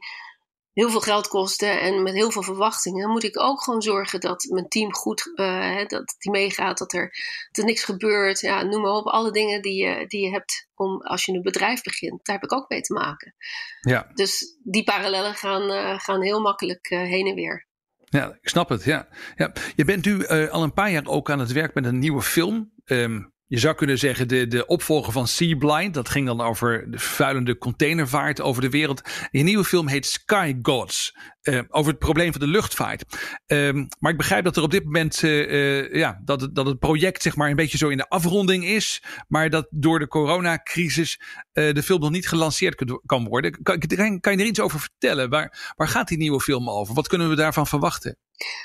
heel 0.80 0.90
veel 0.90 1.02
geld 1.02 1.28
kosten 1.28 1.82
en 1.82 2.04
met 2.04 2.14
heel 2.14 2.32
veel 2.32 2.44
verwachtingen, 2.44 3.10
moet 3.10 3.24
ik 3.24 3.40
ook 3.40 3.64
gewoon 3.64 3.82
zorgen 3.82 4.20
dat 4.20 4.48
mijn 4.50 4.68
team 4.68 4.94
goed 4.94 5.32
uh, 5.36 5.86
dat 5.88 6.16
die 6.18 6.32
meegaat, 6.32 6.78
dat 6.78 6.94
er, 6.94 7.14
dat 7.52 7.58
er 7.58 7.64
niks 7.64 7.84
gebeurt. 7.84 8.40
Ja, 8.40 8.64
noem 8.64 8.82
maar 8.82 8.92
op, 8.92 9.06
alle 9.06 9.32
dingen 9.32 9.62
die 9.62 9.86
je, 9.86 10.08
die 10.08 10.22
je 10.22 10.32
hebt 10.32 10.68
om 10.76 11.02
als 11.02 11.26
je 11.26 11.32
een 11.34 11.42
bedrijf 11.42 11.82
begint, 11.82 12.26
daar 12.26 12.36
heb 12.36 12.44
ik 12.44 12.54
ook 12.54 12.70
mee 12.70 12.82
te 12.82 12.94
maken. 12.94 13.36
Ja. 13.82 14.12
Dus 14.14 14.58
die 14.64 14.84
parallellen 14.84 15.34
gaan, 15.34 15.72
uh, 15.72 16.00
gaan 16.00 16.22
heel 16.22 16.42
makkelijk 16.42 16.88
heen 16.88 17.28
en 17.28 17.36
weer. 17.36 17.68
Ja, 18.06 18.38
ik 18.42 18.50
snap 18.50 18.70
het. 18.70 18.84
Ja. 18.84 19.08
Ja. 19.36 19.54
Je 19.76 19.86
bent 19.86 20.06
nu 20.06 20.28
al 20.28 20.64
een 20.64 20.74
paar 20.74 20.92
jaar 20.92 21.06
ook 21.06 21.30
aan 21.30 21.40
het 21.40 21.52
werk 21.52 21.74
met 21.74 21.86
een 21.86 22.00
nieuwe 22.00 22.22
film. 22.22 22.72
Um, 22.86 23.34
je 23.50 23.60
zou 23.60 23.76
kunnen 23.76 23.98
zeggen, 23.98 24.28
de, 24.28 24.48
de 24.48 24.66
opvolger 24.66 25.14
van 25.14 25.28
Sea 25.28 25.58
Blind. 25.58 25.94
Dat 25.94 26.10
ging 26.10 26.26
dan 26.26 26.42
over 26.42 26.92
de 26.92 27.00
vuilende 27.00 27.58
containervaart 27.58 28.42
over 28.42 28.62
de 28.62 28.70
wereld. 28.70 29.02
Je 29.32 29.44
nieuwe 29.44 29.64
film 29.64 29.88
heet 29.88 30.06
Sky 30.06 30.56
Gods. 30.62 31.16
Uh, 31.44 31.62
over 31.70 31.92
het 31.92 32.00
probleem 32.00 32.32
van 32.32 32.42
de 32.42 32.48
luchtvaart. 32.48 33.04
Uh, 33.48 33.74
maar 34.00 34.12
ik 34.12 34.18
begrijp 34.18 34.44
dat 34.44 34.58
er 34.58 34.64
op 34.64 34.72
dit 34.72 34.84
moment. 34.84 35.22
Uh, 35.22 35.94
ja, 35.94 36.22
dat, 36.26 36.50
dat 36.54 36.66
het 36.66 36.80
project 36.80 37.22
zeg 37.22 37.36
maar 37.36 37.50
een 37.50 37.56
beetje 37.56 37.78
zo 37.78 37.90
in 37.90 37.98
de 37.98 38.10
afronding 38.10 38.66
is. 38.66 39.04
Maar 39.28 39.50
dat 39.50 39.68
door 39.70 40.00
de 40.00 40.08
coronacrisis 40.08 41.20
de 41.54 41.84
film 41.84 42.00
nog 42.00 42.10
niet 42.10 42.28
gelanceerd 42.28 42.84
kan 43.06 43.28
worden. 43.28 43.64
Kan, 43.64 43.80
kan, 44.20 44.34
je 44.34 44.40
er 44.40 44.46
iets 44.46 44.60
over 44.60 44.80
vertellen? 44.80 45.30
Waar, 45.30 45.74
waar 45.76 45.88
gaat 45.88 46.08
die 46.08 46.18
nieuwe 46.18 46.42
film 46.42 46.70
over? 46.70 46.94
Wat 46.94 47.08
kunnen 47.08 47.30
we 47.30 47.36
daarvan 47.36 47.68
verwachten? 47.68 48.18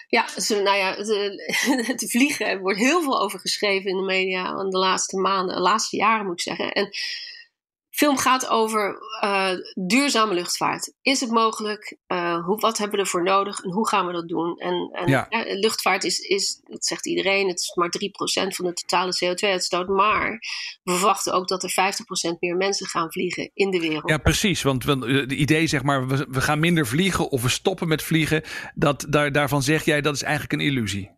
Ja, 0.07 0.27
nou 0.49 0.77
ja, 0.77 0.95
het 1.85 2.05
vliegen 2.13 2.61
wordt 2.61 2.79
heel 2.79 3.03
veel 3.03 3.21
over 3.21 3.41
geschreven 3.41 3.91
in 3.91 3.97
de 3.97 4.03
media 4.03 4.61
in 4.61 4.71
de 4.71 4.79
laatste 4.79 5.17
maanden, 5.17 5.55
de 5.55 5.61
laatste 5.61 5.97
jaren 5.97 6.27
moet 6.27 6.35
ik 6.35 6.41
zeggen. 6.41 6.73
En 6.73 6.89
film 7.95 8.19
gaat 8.19 8.49
over 8.49 8.99
uh, 9.25 9.51
duurzame 9.87 10.35
luchtvaart. 10.35 10.93
Is 11.03 11.21
het 11.21 11.31
mogelijk? 11.31 11.97
Uh, 12.09 12.45
hoe, 12.45 12.61
wat 12.61 12.79
hebben 12.79 12.97
we 12.97 13.05
ervoor 13.05 13.23
nodig 13.23 13.61
en 13.61 13.71
hoe 13.71 13.89
gaan 13.89 14.07
we 14.07 14.13
dat 14.13 14.29
doen? 14.29 14.59
En, 14.59 14.91
en 14.93 15.09
ja. 15.09 15.29
luchtvaart 15.61 16.05
is, 16.05 16.19
is, 16.19 16.61
dat 16.65 16.85
zegt 16.85 17.07
iedereen, 17.07 17.49
het 17.49 17.61
is 17.61 17.75
maar 17.75 17.93
3% 18.45 18.55
van 18.55 18.65
de 18.65 18.73
totale 18.73 19.13
CO2-uitstoot. 19.25 19.89
Maar 19.89 20.31
we 20.83 20.93
verwachten 20.93 21.33
ook 21.33 21.49
dat 21.49 21.63
er 21.63 21.95
50% 22.35 22.39
meer 22.39 22.57
mensen 22.57 22.87
gaan 22.87 23.13
vliegen 23.13 23.51
in 23.55 23.71
de 23.71 23.81
wereld. 23.81 24.09
Ja, 24.09 24.19
precies. 24.19 24.63
Want 24.63 24.85
het 24.85 25.33
idee, 25.33 25.67
zeg 25.67 25.83
maar, 25.83 26.07
we, 26.07 26.27
we 26.31 26.41
gaan 26.41 26.61
minder 26.61 26.87
vliegen 26.87 27.31
of 27.31 27.43
we 27.43 27.49
stoppen 27.49 27.89
met 27.89 28.03
vliegen, 28.03 28.43
dat, 28.75 29.07
daar, 29.09 29.33
daarvan 29.33 29.63
zeg 29.63 29.85
jij 29.85 30.01
dat 30.01 30.15
is 30.15 30.23
eigenlijk 30.23 30.53
een 30.53 30.69
illusie. 30.69 31.11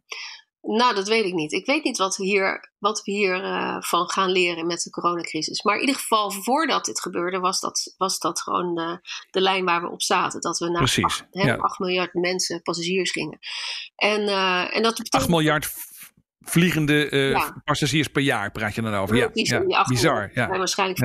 Nou, 0.66 0.94
dat 0.94 1.08
weet 1.08 1.24
ik 1.24 1.32
niet. 1.32 1.52
Ik 1.52 1.66
weet 1.66 1.84
niet 1.84 1.96
wat 1.96 2.16
we 2.16 2.24
hier, 2.24 2.72
wat 2.78 3.02
we 3.04 3.12
hier 3.12 3.44
uh, 3.44 3.76
van 3.80 4.10
gaan 4.10 4.30
leren 4.30 4.66
met 4.66 4.82
de 4.82 4.90
coronacrisis. 4.90 5.62
Maar 5.62 5.74
in 5.74 5.80
ieder 5.80 5.96
geval, 5.96 6.30
voordat 6.30 6.84
dit 6.84 7.00
gebeurde, 7.00 7.38
was 7.38 7.60
dat, 7.60 7.94
was 7.96 8.18
dat 8.18 8.42
gewoon 8.42 8.74
de, 8.74 8.98
de 9.30 9.40
lijn 9.40 9.64
waar 9.64 9.80
we 9.80 9.90
op 9.90 10.02
zaten. 10.02 10.40
Dat 10.40 10.58
we 10.58 10.70
naar 10.70 10.82
8, 10.82 11.26
ja. 11.30 11.56
8 11.56 11.78
miljard 11.78 12.14
mensen, 12.14 12.62
passagiers 12.62 13.10
gingen. 13.10 13.38
En, 13.96 14.20
uh, 14.20 14.76
en 14.76 14.82
dat 14.82 14.96
betekent... 14.96 15.14
8 15.14 15.28
miljard 15.28 15.72
vliegende 16.48 17.10
uh, 17.10 17.48
passagiers 17.64 18.08
per 18.08 18.22
jaar 18.22 18.50
praat 18.50 18.74
je 18.74 18.82
dan 18.82 18.94
over. 18.94 19.16
Ja, 19.16 19.30
ja, 19.32 19.64
ja. 19.66 19.84
bizar. 19.84 20.30
Ja. 20.34 20.48
waarschijnlijk 20.48 20.98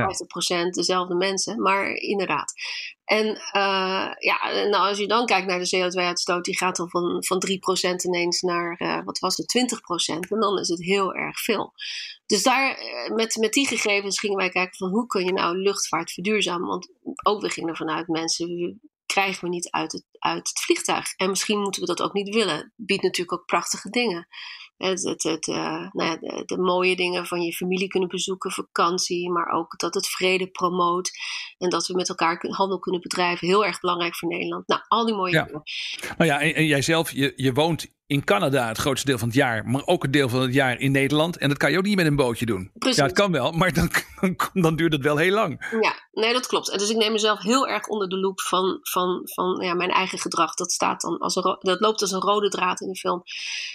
50% 0.65 0.69
dezelfde 0.69 1.15
mensen, 1.15 1.61
maar 1.61 1.93
inderdaad. 1.93 2.53
En 3.11 3.27
uh, 3.27 4.11
ja, 4.19 4.51
nou, 4.51 4.87
als 4.87 4.97
je 4.97 5.07
dan 5.07 5.25
kijkt 5.25 5.47
naar 5.47 5.59
de 5.59 5.77
CO2-uitstoot, 5.77 6.43
die 6.43 6.57
gaat 6.57 6.75
dan 6.75 6.89
van, 6.89 7.23
van 7.23 7.43
3% 7.47 7.95
ineens 8.05 8.41
naar, 8.41 8.81
uh, 8.81 9.03
wat 9.03 9.19
was 9.19 9.37
het, 9.37 9.79
20%. 10.15 10.29
En 10.29 10.39
dan 10.39 10.59
is 10.59 10.67
het 10.67 10.83
heel 10.83 11.13
erg 11.13 11.39
veel. 11.39 11.73
Dus 12.25 12.43
daar, 12.43 12.77
met, 13.13 13.35
met 13.35 13.53
die 13.53 13.67
gegevens 13.67 14.19
gingen 14.19 14.37
wij 14.37 14.49
kijken 14.49 14.77
van 14.77 14.89
hoe 14.89 15.05
kun 15.05 15.25
je 15.25 15.33
nou 15.33 15.57
luchtvaart 15.57 16.11
verduurzamen. 16.11 16.67
Want 16.67 16.91
ook 17.23 17.41
we 17.41 17.49
gingen 17.49 17.69
ervan 17.69 17.89
uit, 17.89 18.07
mensen 18.07 18.79
krijgen 19.05 19.43
we 19.43 19.49
niet 19.49 19.69
uit 19.69 19.91
het, 19.91 20.05
uit 20.19 20.49
het 20.49 20.59
vliegtuig. 20.59 21.13
En 21.15 21.29
misschien 21.29 21.59
moeten 21.59 21.81
we 21.81 21.87
dat 21.87 22.01
ook 22.01 22.13
niet 22.13 22.35
willen. 22.35 22.73
Biedt 22.75 23.03
natuurlijk 23.03 23.39
ook 23.39 23.45
prachtige 23.45 23.89
dingen. 23.89 24.27
Het, 24.81 25.03
het, 25.03 25.23
het 25.23 25.47
uh, 25.47 25.55
nou 25.91 26.09
ja, 26.09 26.17
de, 26.17 26.43
de, 26.45 26.57
mooie 26.57 26.95
dingen 26.95 27.25
van 27.25 27.41
je 27.41 27.53
familie 27.53 27.87
kunnen 27.87 28.09
bezoeken, 28.09 28.51
vakantie, 28.51 29.31
maar 29.31 29.51
ook 29.51 29.79
dat 29.79 29.93
het 29.93 30.07
vrede 30.07 30.47
promoot 30.47 31.11
en 31.57 31.69
dat 31.69 31.87
we 31.87 31.93
met 31.93 32.09
elkaar 32.09 32.45
handel 32.49 32.79
kunnen 32.79 33.01
bedrijven. 33.01 33.47
Heel 33.47 33.65
erg 33.65 33.79
belangrijk 33.79 34.15
voor 34.15 34.29
Nederland. 34.29 34.67
Nou, 34.67 34.81
al 34.87 35.05
die 35.05 35.15
mooie 35.15 35.31
dingen. 35.31 35.63
Nou 36.17 36.29
ja, 36.29 36.41
en, 36.41 36.55
en 36.55 36.65
jij 36.65 36.81
zelf, 36.81 37.11
je, 37.11 37.33
je 37.35 37.53
woont 37.53 37.87
in 38.11 38.23
Canada 38.23 38.67
het 38.67 38.77
grootste 38.77 39.05
deel 39.05 39.17
van 39.17 39.27
het 39.27 39.37
jaar, 39.37 39.65
maar 39.65 39.81
ook 39.85 40.03
een 40.03 40.11
deel 40.11 40.29
van 40.29 40.41
het 40.41 40.53
jaar 40.53 40.79
in 40.79 40.91
Nederland. 40.91 41.37
En 41.37 41.49
dat 41.49 41.57
kan 41.57 41.71
je 41.71 41.77
ook 41.77 41.83
niet 41.83 41.95
met 41.95 42.05
een 42.05 42.15
bootje 42.15 42.45
doen. 42.45 42.71
Precies. 42.73 42.97
Ja, 42.97 43.03
het 43.03 43.13
kan 43.13 43.31
wel, 43.31 43.51
maar 43.51 43.73
dan, 43.73 43.91
dan, 44.63 44.75
duurt 44.75 44.93
het 44.93 45.01
wel 45.01 45.17
heel 45.17 45.33
lang. 45.33 45.77
Ja, 45.81 45.93
nee, 46.11 46.33
dat 46.33 46.47
klopt. 46.47 46.69
En 46.69 46.77
dus 46.77 46.89
ik 46.89 46.97
neem 46.97 47.11
mezelf 47.11 47.39
heel 47.39 47.67
erg 47.67 47.87
onder 47.87 48.09
de 48.09 48.17
loep 48.17 48.41
van, 48.41 48.79
van, 48.81 49.21
van 49.23 49.59
ja, 49.61 49.73
mijn 49.73 49.89
eigen 49.89 50.19
gedrag. 50.19 50.53
Dat, 50.53 50.71
staat 50.71 51.01
dan 51.01 51.17
als 51.17 51.35
een, 51.35 51.57
dat 51.59 51.79
loopt 51.79 52.01
als 52.01 52.11
een 52.11 52.21
rode 52.21 52.49
draad 52.49 52.81
in 52.81 52.87
de 52.87 52.97
film. 52.97 53.23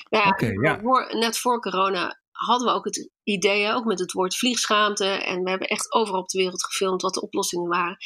Ja, 0.08 0.28
okay, 0.28 0.52
ja. 0.52 0.80
net 1.18 1.38
voor 1.38 1.60
corona 1.60 2.18
hadden 2.36 2.68
we 2.68 2.74
ook 2.74 2.84
het 2.84 3.10
idee, 3.22 3.72
ook 3.72 3.84
met 3.84 3.98
het 3.98 4.12
woord 4.12 4.36
vliegschaamte. 4.36 5.04
En 5.04 5.42
we 5.42 5.50
hebben 5.50 5.68
echt 5.68 5.92
overal 5.92 6.20
op 6.20 6.28
de 6.28 6.38
wereld 6.38 6.64
gefilmd 6.64 7.02
wat 7.02 7.14
de 7.14 7.20
oplossingen 7.20 7.68
waren. 7.68 7.96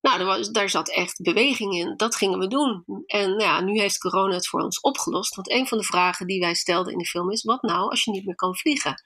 Nou, 0.00 0.24
was, 0.24 0.50
daar 0.50 0.70
zat 0.70 0.90
echt 0.90 1.22
beweging 1.22 1.74
in. 1.74 1.96
Dat 1.96 2.16
gingen 2.16 2.38
we 2.38 2.46
doen. 2.46 2.84
En 3.06 3.28
nou 3.28 3.42
ja, 3.42 3.60
nu 3.60 3.80
heeft 3.80 3.98
corona 3.98 4.34
het 4.34 4.48
voor 4.48 4.60
ons 4.60 4.80
opgelost. 4.80 5.34
Want 5.34 5.50
een 5.50 5.66
van 5.66 5.78
de 5.78 5.84
vragen 5.84 6.26
die 6.26 6.40
wij 6.40 6.54
stelden 6.54 6.92
in 6.92 6.98
de 6.98 7.06
film 7.06 7.30
is: 7.30 7.42
wat 7.42 7.62
nou 7.62 7.90
als 7.90 8.04
je 8.04 8.10
niet 8.10 8.26
meer 8.26 8.34
kan 8.34 8.56
vliegen? 8.56 9.02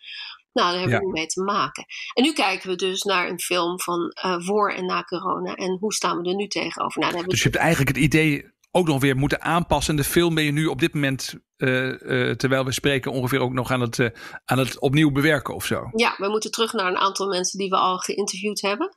Nou, 0.53 0.71
daar 0.71 0.81
hebben 0.81 1.01
we 1.01 1.11
mee 1.11 1.27
te 1.27 1.43
maken. 1.43 1.85
En 2.15 2.23
nu 2.23 2.33
kijken 2.33 2.69
we 2.69 2.77
dus 2.77 3.03
naar 3.03 3.29
een 3.29 3.41
film 3.41 3.81
van 3.81 4.13
voor 4.45 4.73
en 4.73 4.87
na 4.87 5.03
corona. 5.03 5.55
En 5.55 5.77
hoe 5.81 5.93
staan 5.93 6.21
we 6.21 6.29
er 6.29 6.35
nu 6.35 6.47
tegenover? 6.47 7.01
Nou, 7.01 7.27
dus 7.27 7.43
je 7.43 7.49
hebt 7.49 7.61
eigenlijk 7.61 7.97
het 7.97 8.05
idee 8.05 8.51
ook 8.75 8.87
nog 8.87 9.01
weer 9.01 9.17
moeten 9.17 9.43
aanpassen. 9.43 9.97
De 9.97 10.05
film 10.05 10.35
ben 10.35 10.45
je 10.45 10.53
nu 10.53 10.67
op 10.67 10.81
dit 10.81 10.95
moment, 10.95 11.35
uh, 11.57 11.87
uh, 11.87 12.35
terwijl 12.35 12.65
we 12.65 12.73
spreken, 12.73 13.13
ongeveer 13.13 13.41
ook 13.41 13.53
nog 13.53 13.71
aan 13.71 13.81
het, 13.81 13.99
uh, 13.99 14.09
aan 14.45 14.59
het 14.59 14.79
opnieuw 14.79 15.13
bewerken 15.13 15.55
of 15.55 15.65
zo. 15.65 15.91
Ja, 15.93 16.15
we 16.17 16.29
moeten 16.29 16.51
terug 16.51 16.73
naar 16.73 16.87
een 16.87 16.99
aantal 16.99 17.29
mensen 17.29 17.59
die 17.59 17.69
we 17.69 17.77
al 17.77 17.99
geïnterviewd 17.99 18.61
hebben. 18.61 18.97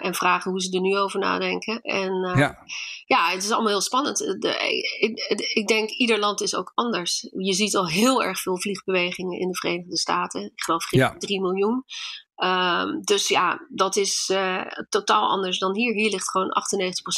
en 0.00 0.14
vragen 0.14 0.50
hoe 0.50 0.60
ze 0.60 0.74
er 0.74 0.80
nu 0.80 0.96
over 0.96 1.20
nadenken. 1.20 1.80
En 1.80 2.12
ja. 2.36 2.58
ja, 3.04 3.30
het 3.30 3.42
is 3.42 3.50
allemaal 3.50 3.70
heel 3.70 3.80
spannend. 3.80 4.18
De, 4.18 4.78
ik, 4.98 5.18
ik, 5.54 5.68
denk, 5.68 5.90
ieder 5.90 6.18
land 6.18 6.40
is 6.40 6.54
ook 6.54 6.72
anders. 6.74 7.28
Je 7.36 7.52
ziet 7.52 7.76
al 7.76 7.88
heel 7.88 8.22
erg 8.22 8.40
veel 8.40 8.60
vliegbewegingen 8.60 9.38
in 9.38 9.48
de 9.48 9.56
Verenigde 9.56 9.98
Staten. 9.98 10.42
Ik 10.42 10.62
geloof 10.62 10.90
ja. 10.90 11.14
3 11.18 11.40
miljoen. 11.40 11.84
Um, 12.44 13.00
dus 13.02 13.28
ja, 13.28 13.66
dat 13.68 13.96
is 13.96 14.30
uh, 14.32 14.62
totaal 14.88 15.28
anders 15.28 15.58
dan 15.58 15.74
hier. 15.74 15.94
Hier 15.94 16.10
ligt 16.10 16.30
gewoon 16.30 16.48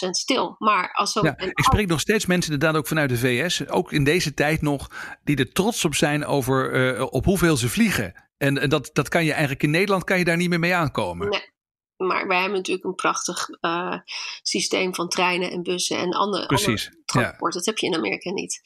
98% 0.07 0.11
stil. 0.11 0.55
Maar 0.59 0.93
als 0.93 1.13
zo 1.13 1.21
ja, 1.23 1.39
ik 1.39 1.65
spreek 1.65 1.87
nog 1.87 2.01
steeds 2.01 2.27
mensen 2.27 2.53
inderdaad 2.53 2.79
ook 2.79 2.87
vanuit 2.87 3.09
de 3.09 3.19
VS, 3.19 3.69
ook 3.69 3.93
in 3.93 4.05
deze 4.05 4.35
tijd 4.35 4.63
nog, 4.63 4.89
die 5.25 5.37
er 5.37 5.53
trots 5.53 5.85
op 5.85 5.95
zijn 5.95 6.27
over 6.27 6.75
uh, 6.97 7.07
op 7.11 7.25
hoeveel 7.25 7.57
ze 7.57 7.69
vliegen. 7.69 8.29
En, 8.39 8.59
en 8.59 8.69
dat, 8.69 8.91
dat 8.93 9.09
kan 9.09 9.25
je 9.25 9.31
eigenlijk 9.31 9.63
in 9.63 9.71
Nederland 9.71 10.05
kan 10.05 10.19
je 10.19 10.25
daar 10.25 10.37
niet 10.37 10.49
meer 10.49 10.59
mee 10.59 10.75
aankomen. 10.75 11.29
Nee. 11.29 11.51
Maar 11.97 12.27
wij 12.27 12.39
hebben 12.41 12.57
natuurlijk 12.57 12.87
een 12.87 12.95
prachtig 12.95 13.49
uh, 13.61 13.97
systeem 14.43 14.95
van 14.95 15.09
treinen 15.09 15.51
en 15.51 15.63
bussen 15.63 15.99
en 15.99 16.13
andere, 16.13 16.47
Precies, 16.47 16.87
andere 16.87 17.02
Dat 17.39 17.67
heb 17.67 17.79
je 17.79 17.87
in 17.87 17.95
Amerika 17.95 18.31
niet. 18.31 18.61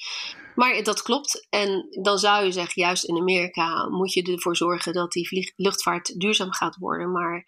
Maar 0.55 0.83
dat 0.83 1.03
klopt. 1.03 1.47
En 1.51 1.89
dan 2.03 2.19
zou 2.19 2.45
je 2.45 2.53
zeggen, 2.53 2.83
juist 2.83 3.05
in 3.05 3.19
Amerika 3.19 3.89
moet 3.89 4.13
je 4.13 4.23
ervoor 4.23 4.57
zorgen 4.57 4.93
dat 4.93 5.13
die 5.13 5.53
luchtvaart 5.57 6.21
duurzaam 6.21 6.53
gaat 6.53 6.77
worden. 6.77 7.13
Maar 7.13 7.45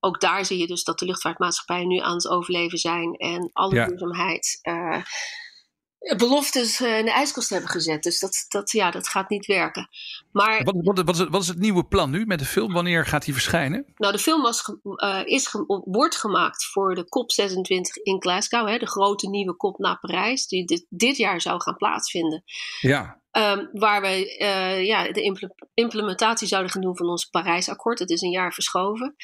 ook 0.00 0.20
daar 0.20 0.44
zie 0.44 0.58
je 0.58 0.66
dus 0.66 0.84
dat 0.84 0.98
de 0.98 1.04
luchtvaartmaatschappijen 1.04 1.88
nu 1.88 1.98
aan 1.98 2.14
het 2.14 2.28
overleven 2.28 2.78
zijn 2.78 3.14
en 3.14 3.50
alle 3.52 3.86
duurzaamheid. 3.86 4.58
Uh, 4.62 5.02
beloftes 6.16 6.80
eh, 6.80 6.98
in 6.98 7.04
de 7.04 7.10
ijskast 7.12 7.50
hebben 7.50 7.70
gezet. 7.70 8.02
Dus 8.02 8.20
dat, 8.20 8.44
dat, 8.48 8.70
ja, 8.70 8.90
dat 8.90 9.08
gaat 9.08 9.28
niet 9.28 9.46
werken. 9.46 9.88
Maar, 10.32 10.64
wat, 10.64 10.74
wat, 10.82 11.04
wat, 11.04 11.14
is 11.14 11.18
het, 11.18 11.28
wat 11.28 11.42
is 11.42 11.48
het 11.48 11.58
nieuwe 11.58 11.84
plan 11.84 12.10
nu 12.10 12.26
met 12.26 12.38
de 12.38 12.44
film? 12.44 12.72
Wanneer 12.72 13.06
gaat 13.06 13.24
die 13.24 13.34
verschijnen? 13.34 13.84
Nou, 13.96 14.12
de 14.12 14.18
film 14.18 14.42
was, 14.42 14.74
uh, 14.84 15.20
is 15.24 15.56
wordt 15.84 16.16
gemaakt 16.16 16.64
voor 16.64 16.94
de 16.94 17.04
COP26 17.04 18.02
in 18.02 18.22
Glasgow. 18.22 18.68
Hè, 18.68 18.78
de 18.78 18.86
grote 18.86 19.28
nieuwe 19.28 19.56
COP 19.56 19.78
na 19.78 19.94
Parijs. 19.94 20.46
Die 20.46 20.64
dit, 20.64 20.86
dit 20.88 21.16
jaar 21.16 21.40
zou 21.40 21.60
gaan 21.60 21.76
plaatsvinden. 21.76 22.44
Ja. 22.80 23.20
Um, 23.32 23.68
waar 23.72 24.00
wij 24.00 24.40
uh, 24.40 24.84
ja, 24.84 25.12
de 25.12 25.50
implementatie 25.74 26.48
zouden 26.48 26.72
gaan 26.72 26.82
doen 26.82 26.96
van 26.96 27.08
ons 27.08 27.24
Parijsakkoord. 27.24 27.98
Het 27.98 28.10
is 28.10 28.20
een 28.20 28.30
jaar 28.30 28.52
verschoven. 28.52 29.14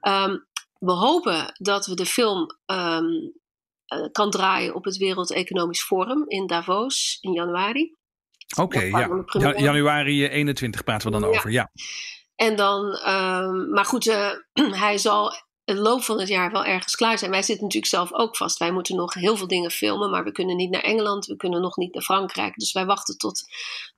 Um, 0.00 0.46
we 0.78 0.92
hopen 0.92 1.54
dat 1.56 1.86
we 1.86 1.94
de 1.94 2.06
film 2.06 2.38
um, 2.66 3.06
uh, 3.06 3.32
kan 4.12 4.30
draaien 4.30 4.74
op 4.74 4.84
het 4.84 4.96
Wereld 4.96 5.32
Economisch 5.32 5.82
Forum 5.82 6.24
in 6.26 6.46
Davos 6.46 7.18
in 7.20 7.32
januari. 7.32 7.96
Oké, 8.56 8.80
ja. 8.82 9.24
januari 9.56 10.26
21 10.26 10.84
praten 10.84 11.12
we 11.12 11.20
dan 11.20 11.30
over, 11.30 11.50
ja. 11.50 11.70
En 12.34 12.56
dan, 12.56 12.84
um, 13.08 13.70
maar 13.70 13.84
goed, 13.84 14.06
uh, 14.06 14.30
hij 14.84 14.98
zal 14.98 15.32
het 15.64 15.78
loop 15.78 16.02
van 16.02 16.18
het 16.18 16.28
jaar 16.28 16.52
wel 16.52 16.64
ergens 16.64 16.94
klaar 16.96 17.18
zijn. 17.18 17.30
Wij 17.30 17.42
zitten 17.42 17.64
natuurlijk 17.64 17.92
zelf 17.92 18.12
ook 18.12 18.36
vast. 18.36 18.58
Wij 18.58 18.72
moeten 18.72 18.96
nog 18.96 19.14
heel 19.14 19.36
veel 19.36 19.46
dingen 19.46 19.70
filmen, 19.70 20.10
maar 20.10 20.24
we 20.24 20.32
kunnen 20.32 20.56
niet 20.56 20.70
naar 20.70 20.82
Engeland, 20.82 21.26
we 21.26 21.36
kunnen 21.36 21.60
nog 21.60 21.76
niet 21.76 21.94
naar 21.94 22.02
Frankrijk. 22.02 22.54
Dus 22.54 22.72
wij 22.72 22.86
wachten 22.86 23.16
tot, 23.16 23.42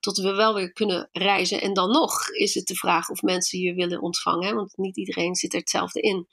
tot 0.01 0.19
we 0.19 0.35
wel 0.35 0.55
weer 0.55 0.73
kunnen 0.73 1.09
reizen. 1.13 1.61
En 1.61 1.73
dan 1.73 1.91
nog 1.91 2.29
is 2.29 2.55
het 2.55 2.67
de 2.67 2.75
vraag 2.75 3.09
of 3.09 3.23
mensen 3.23 3.59
hier 3.59 3.75
willen 3.75 4.01
ontvangen, 4.01 4.55
want 4.55 4.77
niet 4.77 4.97
iedereen 4.97 5.35
zit 5.35 5.53
er 5.53 5.59
hetzelfde 5.59 6.01
in. 6.01 6.27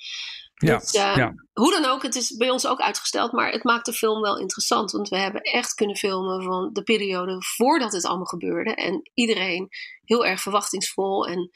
Ja, 0.57 0.77
dus, 0.77 0.93
uh, 0.93 1.15
ja. 1.15 1.33
Hoe 1.53 1.71
dan 1.71 1.85
ook, 1.85 2.03
het 2.03 2.15
is 2.15 2.35
bij 2.35 2.49
ons 2.49 2.67
ook 2.67 2.79
uitgesteld, 2.79 3.31
maar 3.31 3.51
het 3.51 3.63
maakt 3.63 3.85
de 3.85 3.93
film 3.93 4.21
wel 4.21 4.39
interessant. 4.39 4.91
Want 4.91 5.09
we 5.09 5.17
hebben 5.17 5.41
echt 5.41 5.73
kunnen 5.73 5.95
filmen 5.95 6.43
van 6.43 6.69
de 6.73 6.83
periode 6.83 7.35
voordat 7.39 7.93
het 7.93 8.05
allemaal 8.05 8.25
gebeurde. 8.25 8.75
En 8.75 9.09
iedereen 9.13 9.67
heel 10.03 10.25
erg 10.25 10.41
verwachtingsvol 10.41 11.27
en 11.27 11.51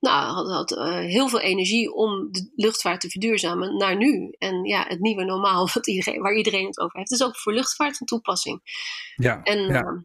nou, 0.00 0.32
had, 0.32 0.50
had 0.50 0.70
uh, 0.70 0.98
heel 0.98 1.28
veel 1.28 1.40
energie 1.40 1.92
om 1.92 2.28
de 2.30 2.52
luchtvaart 2.54 3.00
te 3.00 3.10
verduurzamen 3.10 3.76
naar 3.76 3.96
nu. 3.96 4.34
En 4.38 4.64
ja, 4.64 4.84
het 4.88 5.00
nieuwe 5.00 5.24
normaal 5.24 5.68
wat 5.74 5.86
iedereen, 5.86 6.20
waar 6.20 6.34
iedereen 6.34 6.66
het 6.66 6.80
over 6.80 6.98
heeft. 6.98 7.12
is 7.12 7.22
ook 7.22 7.38
voor 7.38 7.52
luchtvaart 7.52 7.96
van 7.96 8.06
toepassing. 8.06 8.60
Ja, 9.16 9.42
en 9.42 9.58
ja. 9.58 9.82
Uh, 9.82 10.00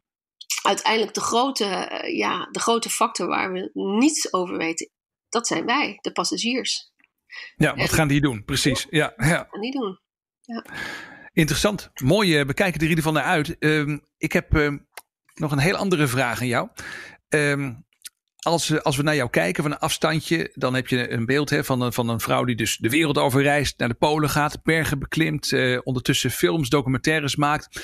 uiteindelijk 0.61 1.13
de 1.13 1.21
grote, 1.21 1.65
uh, 1.65 2.17
ja, 2.17 2.47
de 2.51 2.59
grote 2.59 2.89
factor 2.89 3.27
waar 3.27 3.51
we 3.51 3.69
niets 3.73 4.33
over 4.33 4.57
weten, 4.57 4.89
dat 5.29 5.47
zijn 5.47 5.65
wij, 5.65 5.97
de 6.01 6.11
passagiers. 6.11 6.91
Ja, 7.55 7.75
wat 7.75 7.93
gaan 7.93 8.07
die 8.07 8.21
doen? 8.21 8.43
Precies. 8.45 8.87
Ja, 8.89 9.13
ja. 9.17 9.37
Wat 9.37 9.47
gaan 9.49 9.61
die 9.61 9.79
doen? 9.79 9.99
Ja. 10.41 10.65
Interessant. 11.33 11.91
Mooi, 12.03 12.39
uh, 12.39 12.45
we 12.45 12.53
kijken 12.53 12.79
er 12.79 12.83
in 12.83 12.89
ieder 12.89 13.03
geval 13.03 13.19
naar 13.19 13.31
uit. 13.31 13.55
Uh, 13.59 13.97
ik 14.17 14.31
heb 14.31 14.55
uh, 14.55 14.71
nog 15.33 15.51
een 15.51 15.59
heel 15.59 15.75
andere 15.75 16.07
vraag 16.07 16.39
aan 16.39 16.47
jou. 16.47 16.69
Ehm, 17.29 17.73
als, 18.41 18.83
als 18.83 18.97
we 18.97 19.03
naar 19.03 19.15
jou 19.15 19.29
kijken 19.29 19.63
van 19.63 19.71
een 19.71 19.77
afstandje, 19.77 20.51
dan 20.53 20.73
heb 20.73 20.87
je 20.87 21.11
een 21.11 21.25
beeld 21.25 21.49
hè, 21.49 21.63
van, 21.63 21.81
een, 21.81 21.93
van 21.93 22.09
een 22.09 22.19
vrouw 22.19 22.43
die 22.43 22.55
dus 22.55 22.77
de 22.77 22.89
wereld 22.89 23.17
over 23.17 23.41
reist, 23.41 23.79
naar 23.79 23.87
de 23.87 23.93
Polen 23.93 24.29
gaat, 24.29 24.63
bergen 24.63 24.99
beklimt, 24.99 25.51
uh, 25.51 25.79
ondertussen 25.83 26.31
films, 26.31 26.69
documentaires 26.69 27.35
maakt. 27.35 27.81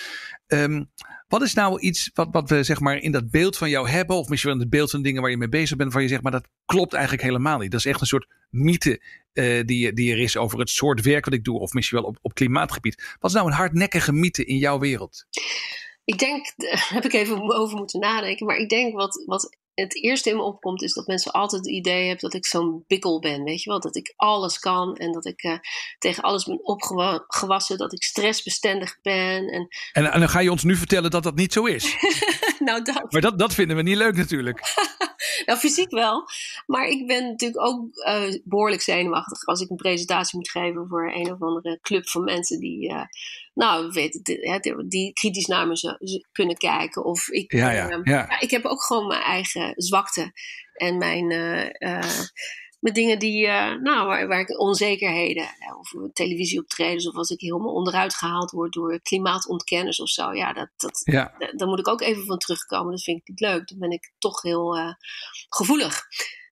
Wat 1.27 1.41
is 1.41 1.53
nou 1.53 1.79
iets 1.79 2.11
wat, 2.13 2.27
wat 2.31 2.49
we 2.49 2.63
zeg 2.63 2.79
maar 2.79 2.97
in 2.97 3.11
dat 3.11 3.31
beeld 3.31 3.57
van 3.57 3.69
jou 3.69 3.89
hebben, 3.89 4.15
of 4.15 4.29
misschien 4.29 4.51
wel 4.51 4.59
in 4.59 4.65
het 4.65 4.75
beeld 4.75 4.91
van 4.91 5.01
dingen 5.01 5.21
waar 5.21 5.31
je 5.31 5.37
mee 5.37 5.49
bezig 5.49 5.77
bent, 5.77 5.91
van 5.91 6.01
je 6.01 6.07
zegt, 6.07 6.21
maar 6.21 6.31
dat 6.31 6.47
klopt 6.65 6.93
eigenlijk 6.93 7.23
helemaal 7.23 7.59
niet. 7.59 7.71
Dat 7.71 7.79
is 7.79 7.85
echt 7.85 8.01
een 8.01 8.07
soort 8.07 8.27
mythe 8.49 9.01
uh, 9.33 9.63
die, 9.65 9.93
die 9.93 10.11
er 10.11 10.19
is 10.19 10.37
over 10.37 10.59
het 10.59 10.69
soort 10.69 11.01
werk 11.01 11.25
wat 11.25 11.33
ik 11.33 11.43
doe, 11.43 11.59
of 11.59 11.73
misschien 11.73 11.97
wel 11.97 12.07
op, 12.07 12.17
op 12.21 12.33
klimaatgebied. 12.33 13.15
Wat 13.19 13.29
is 13.29 13.35
nou 13.35 13.47
een 13.47 13.57
hardnekkige 13.57 14.11
mythe 14.11 14.45
in 14.45 14.57
jouw 14.57 14.79
wereld? 14.79 15.25
Ik 16.05 16.17
denk, 16.17 16.53
daar 16.55 16.87
heb 16.89 17.05
ik 17.05 17.13
even 17.13 17.55
over 17.55 17.77
moeten 17.77 17.99
nadenken, 17.99 18.45
maar 18.45 18.57
ik 18.57 18.69
denk 18.69 18.95
wat, 18.95 19.23
wat 19.25 19.57
het 19.81 20.03
eerste 20.03 20.29
in 20.29 20.35
me 20.35 20.41
opkomt 20.41 20.81
is 20.81 20.93
dat 20.93 21.07
mensen 21.07 21.31
altijd 21.31 21.65
het 21.65 21.73
idee 21.73 22.01
hebben 22.05 22.29
dat 22.29 22.33
ik 22.33 22.45
zo'n 22.45 22.83
bikkel 22.87 23.19
ben. 23.19 23.43
Weet 23.43 23.63
je 23.63 23.69
wel, 23.69 23.79
dat 23.79 23.95
ik 23.95 24.13
alles 24.15 24.59
kan 24.59 24.95
en 24.95 25.11
dat 25.11 25.25
ik 25.25 25.43
uh, 25.43 25.57
tegen 25.99 26.23
alles 26.23 26.43
ben 26.43 26.65
opgewassen, 26.65 27.77
dat 27.77 27.93
ik 27.93 28.03
stressbestendig 28.03 29.01
ben. 29.01 29.47
En, 29.47 29.67
en, 29.91 30.11
en 30.11 30.19
dan 30.19 30.29
ga 30.29 30.39
je 30.39 30.51
ons 30.51 30.63
nu 30.63 30.75
vertellen 30.75 31.11
dat 31.11 31.23
dat 31.23 31.35
niet 31.35 31.53
zo 31.53 31.65
is. 31.65 31.95
nou, 32.59 32.83
dat. 32.83 33.11
Maar 33.11 33.21
dat, 33.21 33.39
dat 33.39 33.53
vinden 33.53 33.75
we 33.75 33.81
niet 33.81 33.97
leuk 33.97 34.15
natuurlijk. 34.15 34.59
nou, 35.45 35.59
fysiek 35.59 35.91
wel. 35.91 36.23
Maar 36.65 36.87
ik 36.87 37.07
ben 37.07 37.23
natuurlijk 37.27 37.65
ook 37.65 37.95
uh, 37.95 38.39
behoorlijk 38.43 38.81
zenuwachtig 38.81 39.45
als 39.45 39.61
ik 39.61 39.69
een 39.69 39.75
presentatie 39.75 40.37
moet 40.37 40.49
geven 40.49 40.87
voor 40.87 41.11
een 41.13 41.31
of 41.31 41.41
andere 41.41 41.79
club 41.81 42.09
van 42.09 42.23
mensen 42.23 42.59
die. 42.59 42.89
Uh, 42.89 43.03
nou, 43.53 43.89
weet, 43.89 44.19
die 44.87 45.13
kritisch 45.13 45.45
naar 45.45 45.67
me 45.67 46.21
kunnen 46.31 46.57
kijken. 46.57 47.05
Of 47.05 47.29
ik, 47.29 47.51
ja, 47.51 47.71
ja, 47.71 47.89
uh, 47.89 47.99
ja. 48.03 48.39
ik 48.39 48.51
heb 48.51 48.65
ook 48.65 48.83
gewoon 48.83 49.07
mijn 49.07 49.21
eigen 49.21 49.73
zwakte 49.75 50.31
en 50.73 50.97
mijn, 50.97 51.31
uh, 51.31 51.99
dingen 52.91 53.19
die, 53.19 53.45
uh, 53.45 53.73
nou, 53.73 54.07
waar, 54.07 54.27
waar, 54.27 54.39
ik 54.39 54.59
onzekerheden, 54.59 55.47
of 55.79 56.11
televisieoptredens, 56.13 57.07
of 57.07 57.15
als 57.15 57.29
ik 57.29 57.39
helemaal 57.39 57.73
onderuit 57.73 58.15
gehaald 58.15 58.51
word 58.51 58.73
door 58.73 59.01
klimaatontkenners 59.01 59.99
of 59.99 60.09
zo, 60.09 60.33
ja, 60.33 60.53
dat, 60.53 60.69
dat, 60.77 61.01
ja. 61.03 61.33
daar 61.55 61.67
moet 61.67 61.79
ik 61.79 61.87
ook 61.87 62.01
even 62.01 62.25
van 62.25 62.37
terugkomen. 62.37 62.91
Dat 62.91 63.03
vind 63.03 63.19
ik 63.19 63.27
niet 63.27 63.39
leuk. 63.39 63.67
Dan 63.67 63.79
ben 63.79 63.91
ik 63.91 64.11
toch 64.19 64.41
heel 64.41 64.95
gevoelig. 65.49 66.05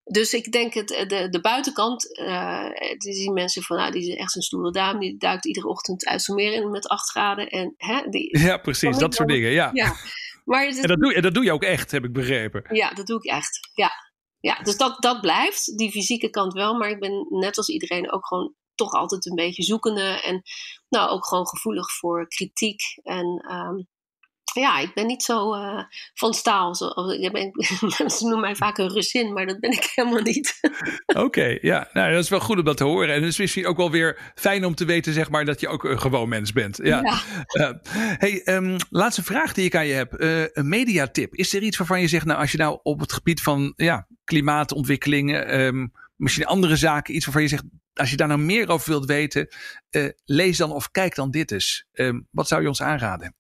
Dus 0.06 0.34
ik 0.34 0.52
denk 0.52 0.74
het, 0.74 0.88
de, 0.88 1.28
de 1.30 1.42
buitenkant, 1.42 2.20
uh, 2.20 2.70
die 2.98 3.14
zien 3.14 3.34
mensen 3.34 3.64
van, 3.64 3.78
nou, 3.78 3.92
die 3.92 4.12
is 4.12 4.16
echt 4.16 4.36
een 4.36 4.42
stoere 4.42 4.72
dame, 4.72 5.00
die 5.00 5.18
duikt 5.18 5.46
iedere 5.46 5.68
ochtend 5.68 6.06
IJsselmeer 6.06 6.54
in 6.54 6.72
met 6.72 6.88
8 6.88 7.10
graden. 7.10 7.50
En, 7.50 7.74
hè, 7.78 8.02
die, 8.10 8.40
ja, 8.40 8.58
precies, 8.58 8.98
dat 8.98 9.16
soort 9.16 9.30
dingen, 9.30 9.52
ja. 9.52 9.70
ja. 9.74 9.96
Maar 10.44 10.68
en, 10.68 10.88
dat 10.88 11.00
doe, 11.00 11.14
en 11.14 11.22
dat 11.22 11.34
doe 11.34 11.44
je 11.44 11.52
ook 11.52 11.64
echt, 11.64 11.92
heb 11.92 12.04
ik 12.04 12.14
begrepen. 12.14 12.76
Ja, 12.76 12.94
dat 12.94 13.08
doe 13.08 13.18
ik 13.18 13.26
echt, 13.26 13.70
ja. 13.74 13.92
Ja 14.40 14.64
dus 14.64 14.78
dat, 14.78 15.02
dat 15.02 15.22
blijft, 15.22 15.78
die 15.78 15.92
fysieke 15.92 16.30
kant 16.30 16.54
wel, 16.54 16.74
maar 16.74 16.90
ik 16.90 17.00
ben 17.00 17.28
net 17.30 17.58
als 17.58 17.70
iedereen 17.70 18.12
ook 18.12 18.28
gewoon 18.28 18.54
toch 18.76 18.92
altijd 18.92 19.26
een 19.26 19.36
beetje 19.36 19.64
zoekende 19.64 20.22
en 20.22 20.42
nou 20.90 21.10
ook 21.10 21.26
gewoon 21.26 21.48
gevoelig 21.48 21.92
voor 21.92 22.28
kritiek 22.28 22.82
en 23.04 23.52
um, 23.52 23.88
ja, 24.62 24.80
ik 24.80 24.94
ben 24.94 25.06
niet 25.06 25.24
zo 25.24 25.56
uh, 25.56 25.84
van 26.14 26.34
staal. 26.34 26.76
Zo, 26.76 26.94
ben, 27.32 27.52
ze 28.18 28.18
noemen 28.20 28.40
mij 28.40 28.56
vaak 28.56 28.78
een 28.78 28.90
Russin, 28.90 29.34
maar 29.34 29.46
dat 29.46 29.60
ben 29.60 29.72
ik 29.72 29.92
helemaal 29.96 30.22
niet. 30.22 30.60
Oké, 31.06 31.20
okay, 31.20 31.60
ja. 31.62 31.90
Nou, 31.94 32.14
dat 32.14 32.24
is 32.24 32.30
wel 32.30 32.40
goed 32.40 32.58
om 32.58 32.64
dat 32.64 32.78
te 32.78 32.84
horen. 32.84 33.10
En 33.10 33.22
het 33.22 33.32
is 33.32 33.38
misschien 33.38 33.68
ook 33.68 33.78
wel 33.78 33.92
weer 33.92 34.32
fijn 34.36 34.66
om 34.66 34.76
te 34.76 34.86
weten, 34.86 35.14
zeg 35.14 35.30
maar, 35.30 35.46
dat 35.46 35.60
je 35.60 35.68
ook 35.68 35.84
een 35.84 36.00
gewoon 36.00 36.30
mens 36.30 36.52
bent. 36.52 36.80
Ja. 36.84 37.02
ja. 37.02 37.22
Uh, 37.54 37.70
hey, 38.18 38.42
um, 38.46 38.76
laatste 38.90 39.24
vraag 39.24 39.54
die 39.54 39.66
ik 39.66 39.76
aan 39.76 39.88
je 39.88 39.94
heb. 39.94 40.22
Uh, 40.22 40.42
een 40.42 40.70
mediatip. 40.70 41.36
Is 41.36 41.54
er 41.54 41.62
iets 41.62 41.78
waarvan 41.78 42.02
je 42.02 42.08
zegt, 42.08 42.26
nou, 42.26 42.40
als 42.40 42.52
je 42.52 42.58
nou 42.58 42.80
op 42.84 43.00
het 43.00 43.14
gebied 43.14 43.42
van 43.42 43.74
ja, 43.76 44.08
klimaatontwikkelingen, 44.24 45.60
um, 45.60 45.92
misschien 46.16 46.46
andere 46.46 46.76
zaken, 46.76 47.16
iets 47.16 47.26
waarvan 47.26 47.44
je 47.44 47.50
zegt, 47.50 47.64
als 47.94 48.10
je 48.10 48.18
daar 48.18 48.28
nou 48.28 48.40
meer 48.40 48.70
over 48.70 48.90
wilt 48.90 49.06
weten, 49.06 49.48
lees 50.26 50.58
dan 50.58 50.72
of 50.72 50.92
kijk 50.92 51.16
dan 51.16 51.32
dit 51.32 51.52
eens. 51.52 51.86
Um, 51.94 52.28
wat 52.32 52.48
zou 52.48 52.62
je 52.62 52.68
ons 52.68 52.82
aanraden? 52.82 53.36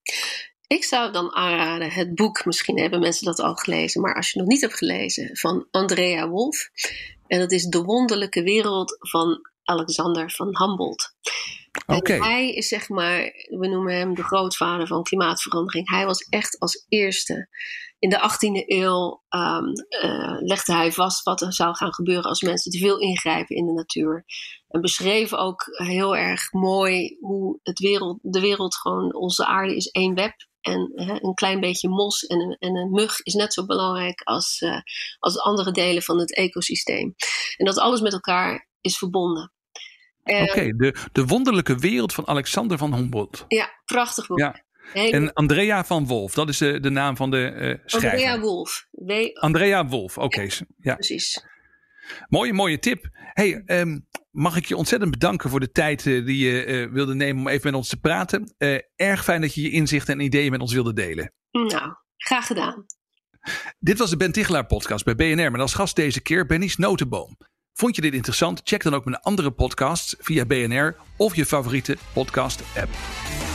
Ik 0.68 0.84
zou 0.84 1.12
dan 1.12 1.34
aanraden 1.34 1.92
het 1.92 2.16
boek, 2.16 2.46
misschien 2.46 2.80
hebben 2.80 3.00
mensen 3.00 3.26
dat 3.26 3.40
al 3.40 3.56
gelezen, 3.56 4.02
maar 4.02 4.16
als 4.16 4.26
je 4.26 4.32
het 4.32 4.42
nog 4.42 4.52
niet 4.52 4.62
hebt 4.62 4.78
gelezen, 4.78 5.38
van 5.38 5.68
Andrea 5.72 6.28
Wolf. 6.30 6.70
En 7.28 7.40
dat 7.40 7.52
is 7.52 7.64
De 7.64 7.84
Wonderlijke 7.84 8.44
Wereld 8.44 8.98
van 9.00 9.50
Alexander 9.64 10.32
van 10.32 10.58
Humboldt. 10.58 11.16
Okay. 11.86 12.18
hij 12.18 12.54
is 12.54 12.68
zeg 12.68 12.90
maar, 12.90 13.22
we 13.50 13.68
noemen 13.68 13.96
hem 13.96 14.16
de 14.16 14.24
grootvader 14.24 14.88
van 14.88 15.04
klimaatverandering. 15.04 15.90
Hij 15.90 16.06
was 16.06 16.22
echt 16.30 16.60
als 16.60 16.86
eerste 16.88 17.50
in 18.00 18.10
de 18.10 18.18
18e 18.20 18.68
eeuw 18.68 19.24
um, 19.30 19.72
uh, 20.04 20.38
legde 20.40 20.74
hij 20.74 20.92
vast 20.92 21.24
wat 21.24 21.42
er 21.42 21.54
zou 21.54 21.76
gaan 21.76 21.94
gebeuren 21.94 22.24
als 22.24 22.42
mensen 22.42 22.72
te 22.72 22.78
veel 22.78 23.00
ingrijpen 23.00 23.56
in 23.56 23.66
de 23.66 23.74
natuur. 23.74 24.26
En 24.68 24.82
beschreef 24.82 25.34
ook 25.34 25.64
heel 25.66 26.16
erg 26.16 26.52
mooi 26.52 27.18
hoe 27.20 27.60
het 27.64 27.80
wereld, 27.80 28.20
de 28.22 28.40
wereld 28.40 28.76
gewoon, 28.76 29.16
onze 29.16 29.46
aarde 29.46 29.76
is 29.76 29.88
één 29.88 30.16
web. 30.16 30.34
En 30.66 30.92
een 30.96 31.34
klein 31.34 31.60
beetje 31.60 31.90
mos 31.90 32.26
en 32.26 32.40
een, 32.40 32.56
en 32.60 32.76
een, 32.76 32.90
mug 32.92 33.22
is 33.22 33.34
net 33.34 33.54
zo 33.54 33.66
belangrijk 33.66 34.22
als, 34.22 34.62
uh, 34.62 34.80
als 35.20 35.40
andere 35.40 35.72
delen 35.72 36.04
van 36.04 36.20
het 36.20 36.36
ecosysteem. 36.36 37.16
En 37.58 37.66
dat 37.66 37.78
alles 37.78 38.02
met 38.02 38.14
elkaar 38.14 38.68
is 38.82 38.98
verbonden. 38.98 39.52
Oké, 40.24 40.76
de, 40.76 40.96
de 41.12 41.26
wonderlijke 41.26 41.78
wereld 41.78 42.14
van 42.14 42.28
Alexander 42.28 42.78
van 42.78 42.94
Humboldt. 42.96 43.46
Ja, 43.48 43.70
prachtig 43.86 44.28
boek. 44.28 44.40
Ja. 44.40 44.64
En 44.94 45.34
Andrea 45.34 45.86
van 45.86 46.08
Wolf, 46.08 46.34
dat 46.34 46.50
is 46.50 46.58
de, 46.58 46.80
de 46.80 46.90
naam 46.90 47.16
van 47.16 47.32
de 47.32 47.38
uh, 47.38 47.78
schrijver. 47.86 48.10
Andrea 48.10 48.40
Wolf. 48.40 48.88
Andrea 49.34 49.86
Wolf, 49.86 50.18
oké. 50.18 50.48
Ja, 50.78 50.94
Precies. 50.94 51.46
Mooie, 52.28 52.54
mooie 52.54 52.80
tip. 52.80 53.10
Hey, 53.14 53.64
um, 53.66 54.08
mag 54.36 54.56
ik 54.56 54.66
je 54.66 54.78
ontzettend 54.78 55.12
bedanken 55.12 55.50
voor 55.50 55.60
de 55.60 55.72
tijd 55.72 56.06
uh, 56.06 56.26
die 56.26 56.38
je 56.38 56.66
uh, 56.66 56.92
wilde 56.92 57.16
nemen 57.16 57.42
om 57.42 57.48
even 57.48 57.66
met 57.72 57.74
ons 57.74 57.90
te 57.90 58.00
praten. 58.00 58.56
erg 58.96 59.24
fijn 59.24 59.42
dat 59.42 59.54
je 59.54 59.62
je 59.62 59.72
inzichten 59.72 60.14
en 60.14 60.26
ideeën 60.26 60.52
met 60.52 60.62
ons 60.62 60.74
wilde 60.74 60.94
delen. 60.94 61.34
Nou, 61.52 61.94
graag 62.18 62.48
gedaan. 62.48 62.86
Dit 63.80 63.98
was 63.98 64.10
de 64.10 64.18
Ben 64.18 64.32
Tichelaar 64.32 64.66
podcast 64.66 65.06
bij 65.06 65.16
BNR 65.16 65.52
met 65.52 65.62
als 65.62 65.74
gast 65.74 65.96
deze 65.96 66.22
keer 66.22 66.46
Benny 66.46 66.74
Notenboom. 66.76 67.38
Vond 67.74 67.96
je 67.96 68.02
dit 68.02 68.14
interessant? 68.14 68.62
Check 68.64 68.84
dan 68.84 68.94
ook 68.94 69.06
mijn 69.06 69.22
andere 69.22 69.52
podcasts 69.52 70.16
via 70.20 70.46
BNR 70.46 70.96
of 71.18 71.36
je 71.36 71.46
favoriete 71.46 71.98
podcast 72.14 72.62
app. 72.76 73.55